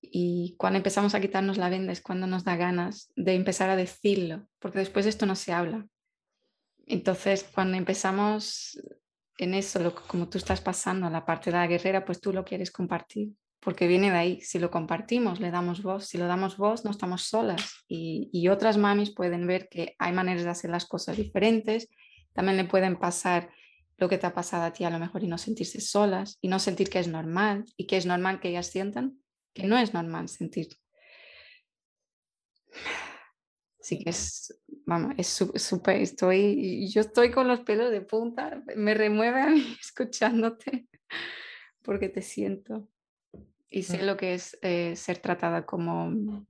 Y 0.02 0.56
cuando 0.58 0.78
empezamos 0.78 1.14
a 1.14 1.22
quitarnos 1.22 1.58
la 1.58 1.70
venda 1.70 1.94
es 1.94 2.02
cuando 2.02 2.26
nos 2.28 2.44
da 2.44 2.56
ganas 2.56 3.12
de 3.16 3.36
empezar 3.36 3.70
a 3.70 3.76
decirlo, 3.76 4.48
porque 4.60 4.80
después 4.80 5.06
de 5.06 5.10
esto 5.10 5.26
no 5.26 5.36
se 5.36 5.54
habla. 5.54 5.88
Entonces, 6.88 7.44
cuando 7.54 7.78
empezamos 7.78 8.82
en 9.38 9.54
eso, 9.54 9.80
lo, 9.80 9.96
como 9.96 10.28
tú 10.28 10.38
estás 10.38 10.60
pasando, 10.60 11.10
la 11.10 11.26
parte 11.26 11.52
de 11.52 11.58
la 11.58 11.68
guerrera, 11.68 12.04
pues 12.04 12.20
tú 12.20 12.34
lo 12.34 12.44
quieres 12.44 12.72
compartir, 12.72 13.34
porque 13.60 13.88
viene 13.88 14.12
de 14.12 14.18
ahí. 14.18 14.42
Si 14.42 14.60
lo 14.60 14.72
compartimos, 14.72 15.40
le 15.40 15.52
damos 15.52 15.84
voz. 15.84 16.08
Si 16.08 16.18
lo 16.18 16.28
damos 16.28 16.58
voz, 16.58 16.84
no 16.84 16.92
estamos 16.92 17.24
solas. 17.24 17.86
Y, 17.88 18.30
y 18.34 18.48
otras 18.50 18.78
mamis 18.78 19.12
pueden 19.12 19.46
ver 19.46 19.70
que 19.70 19.96
hay 20.00 20.12
maneras 20.12 20.44
de 20.44 20.50
hacer 20.50 20.72
las 20.72 20.86
cosas 20.86 21.16
diferentes. 21.16 21.88
También 22.34 22.58
le 22.58 22.66
pueden 22.66 22.98
pasar 22.98 23.50
lo 23.98 24.10
que 24.10 24.18
te 24.18 24.26
ha 24.26 24.34
pasado 24.34 24.64
a 24.64 24.74
ti 24.74 24.84
a 24.84 24.90
lo 24.90 24.98
mejor 24.98 25.24
y 25.24 25.28
no 25.28 25.38
sentirse 25.38 25.80
solas 25.80 26.40
y 26.42 26.48
no 26.48 26.58
sentir 26.58 26.90
que 26.90 27.00
es 27.00 27.08
normal 27.08 27.66
y 27.78 27.86
que 27.86 27.98
es 27.98 28.08
normal 28.08 28.40
que 28.40 28.50
ellas 28.50 28.68
sientan 28.68 29.21
que 29.54 29.68
no 29.68 29.78
es 29.78 29.94
normal 29.94 30.30
sentir. 30.30 30.68
Sí 33.80 34.04
que 34.04 34.12
es, 34.12 34.62
vamos, 34.86 35.16
es 35.18 35.28
súper, 35.28 36.02
estoy, 36.02 36.88
yo 36.90 37.02
estoy 37.02 37.32
con 37.32 37.48
los 37.48 37.62
pelos 37.62 37.92
de 37.92 38.02
punta, 38.02 38.64
me 38.76 38.94
remueve 38.94 39.42
a 39.42 39.48
mí 39.48 39.78
escuchándote 39.82 40.88
porque 41.82 42.10
te 42.10 42.22
siento 42.22 42.88
y 43.70 43.84
sé 43.84 44.04
mm. 44.04 44.06
lo 44.06 44.18
que 44.18 44.34
es 44.36 44.58
eh, 44.62 44.96
ser 44.96 45.18
tratada 45.18 45.66
como, 45.66 46.46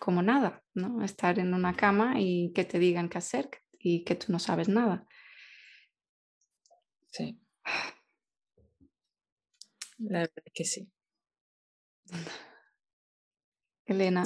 como 0.00 0.22
nada, 0.22 0.62
¿no? 0.74 1.04
Estar 1.04 1.38
en 1.38 1.52
una 1.52 1.74
cama 1.74 2.14
y 2.18 2.52
que 2.52 2.64
te 2.64 2.78
digan 2.78 3.08
qué 3.08 3.18
hacer 3.18 3.50
y 3.78 4.04
que 4.04 4.14
tú 4.14 4.32
no 4.32 4.38
sabes 4.38 4.68
nada. 4.68 5.06
Sí. 7.08 7.38
La 9.98 10.20
verdad 10.20 10.42
que 10.54 10.64
sí. 10.64 10.90
Elena, 13.86 14.24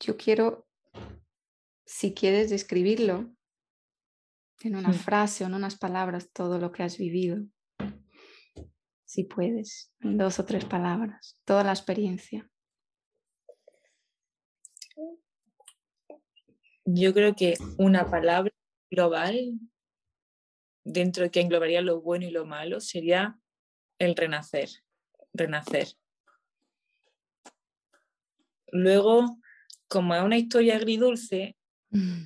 yo 0.00 0.16
quiero, 0.16 0.66
si 1.84 2.14
quieres 2.14 2.50
describirlo 2.50 3.34
en 4.60 4.76
una 4.76 4.92
frase 4.92 5.44
o 5.44 5.46
en 5.46 5.54
unas 5.54 5.76
palabras, 5.76 6.30
todo 6.32 6.58
lo 6.58 6.72
que 6.72 6.82
has 6.82 6.96
vivido, 6.96 7.44
si 9.04 9.24
puedes, 9.24 9.92
en 10.00 10.16
dos 10.16 10.38
o 10.38 10.44
tres 10.44 10.64
palabras, 10.64 11.40
toda 11.44 11.64
la 11.64 11.72
experiencia. 11.72 12.50
Yo 16.84 17.12
creo 17.12 17.34
que 17.34 17.58
una 17.76 18.10
palabra 18.10 18.54
global, 18.90 19.58
dentro 20.84 21.24
de 21.24 21.30
que 21.30 21.40
englobaría 21.40 21.82
lo 21.82 22.00
bueno 22.00 22.24
y 22.24 22.30
lo 22.30 22.46
malo, 22.46 22.80
sería 22.80 23.38
el 23.98 24.16
renacer 24.16 24.70
renacer. 25.38 25.88
Luego, 28.70 29.38
como 29.88 30.14
es 30.14 30.22
una 30.22 30.36
historia 30.36 30.76
agridulce, 30.76 31.56
mm. 31.90 32.24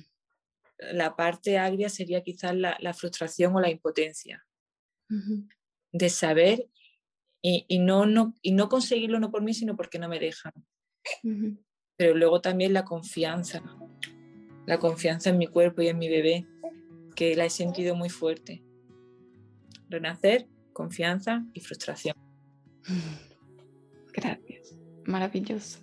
la 0.91 1.15
parte 1.15 1.57
agria 1.57 1.89
sería 1.89 2.21
quizás 2.21 2.55
la, 2.55 2.93
frustración 2.93 3.55
o 3.55 3.61
la 3.61 3.69
impotencia 3.69 4.45
de 5.91 6.09
saber 6.09 6.67
y, 7.41 7.79
no, 7.79 8.05
no, 8.05 8.35
y 8.41 8.53
no 8.53 8.69
conseguirlo 8.69 9.19
no 9.19 9.29
por 9.29 9.43
mí, 9.43 9.53
sino 9.53 9.75
porque 9.75 9.99
no 9.99 10.09
me 10.09 10.19
dejan. 10.19 10.53
Pero 11.97 12.15
luego 12.15 12.41
también 12.41 12.73
la 12.73 12.85
confianza, 12.85 13.61
la 14.65 14.79
confianza 14.79 15.29
en 15.29 15.37
mi 15.37 15.47
cuerpo 15.47 15.81
y 15.81 15.89
en 15.89 15.97
mi 15.97 16.09
bebé, 16.09 16.47
que 17.15 17.35
la 17.35 17.45
he 17.45 17.49
sentido 17.49 17.95
muy 17.95 18.09
fuerte. 18.09 18.63
Renacer, 19.89 20.47
confianza 20.71 21.45
y 21.53 21.59
frustración. 21.59 22.22
Gracias. 24.13 24.75
Maravilloso. 25.05 25.79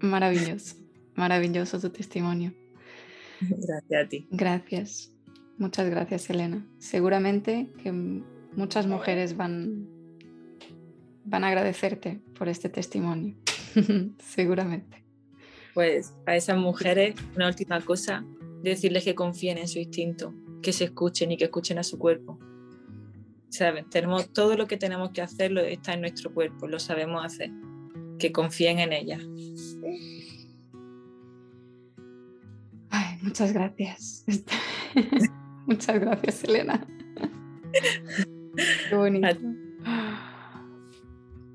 Maravilloso. 0.00 0.76
Maravilloso 1.14 1.80
tu 1.80 1.90
testimonio. 1.90 2.52
Gracias 3.40 4.04
a 4.04 4.08
ti. 4.08 4.28
Gracias. 4.30 5.12
Muchas 5.58 5.88
gracias, 5.88 6.28
Elena. 6.30 6.66
Seguramente 6.78 7.68
que 7.82 7.92
muchas 7.92 8.86
mujeres 8.86 9.36
van 9.36 9.88
van 11.24 11.44
a 11.44 11.48
agradecerte 11.48 12.20
por 12.38 12.48
este 12.48 12.68
testimonio, 12.68 13.34
seguramente. 14.18 15.04
Pues 15.72 16.14
a 16.26 16.36
esas 16.36 16.56
mujeres, 16.56 17.14
una 17.34 17.48
última 17.48 17.80
cosa, 17.80 18.24
decirles 18.62 19.04
que 19.04 19.14
confíen 19.14 19.58
en 19.58 19.66
su 19.66 19.78
instinto, 19.78 20.34
que 20.62 20.72
se 20.72 20.84
escuchen 20.84 21.32
y 21.32 21.36
que 21.36 21.44
escuchen 21.44 21.78
a 21.78 21.82
su 21.82 21.98
cuerpo. 21.98 22.38
Tenemos 23.90 24.32
todo 24.32 24.56
lo 24.56 24.66
que 24.66 24.76
tenemos 24.76 25.10
que 25.10 25.22
hacer, 25.22 25.56
está 25.58 25.94
en 25.94 26.00
nuestro 26.00 26.32
cuerpo, 26.32 26.66
lo 26.66 26.78
sabemos 26.78 27.24
hacer. 27.24 27.50
Que 28.18 28.32
confíen 28.32 28.78
en 28.78 28.92
ella. 28.92 29.18
Ay, 32.90 33.18
muchas 33.22 33.52
gracias. 33.52 34.24
muchas 35.66 36.00
gracias, 36.00 36.44
Elena. 36.44 36.86
Qué 38.88 38.94
bonito. 38.94 39.38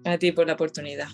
a 0.06 0.18
ti 0.18 0.32
por 0.32 0.48
la 0.48 0.54
oportunidad. 0.54 1.10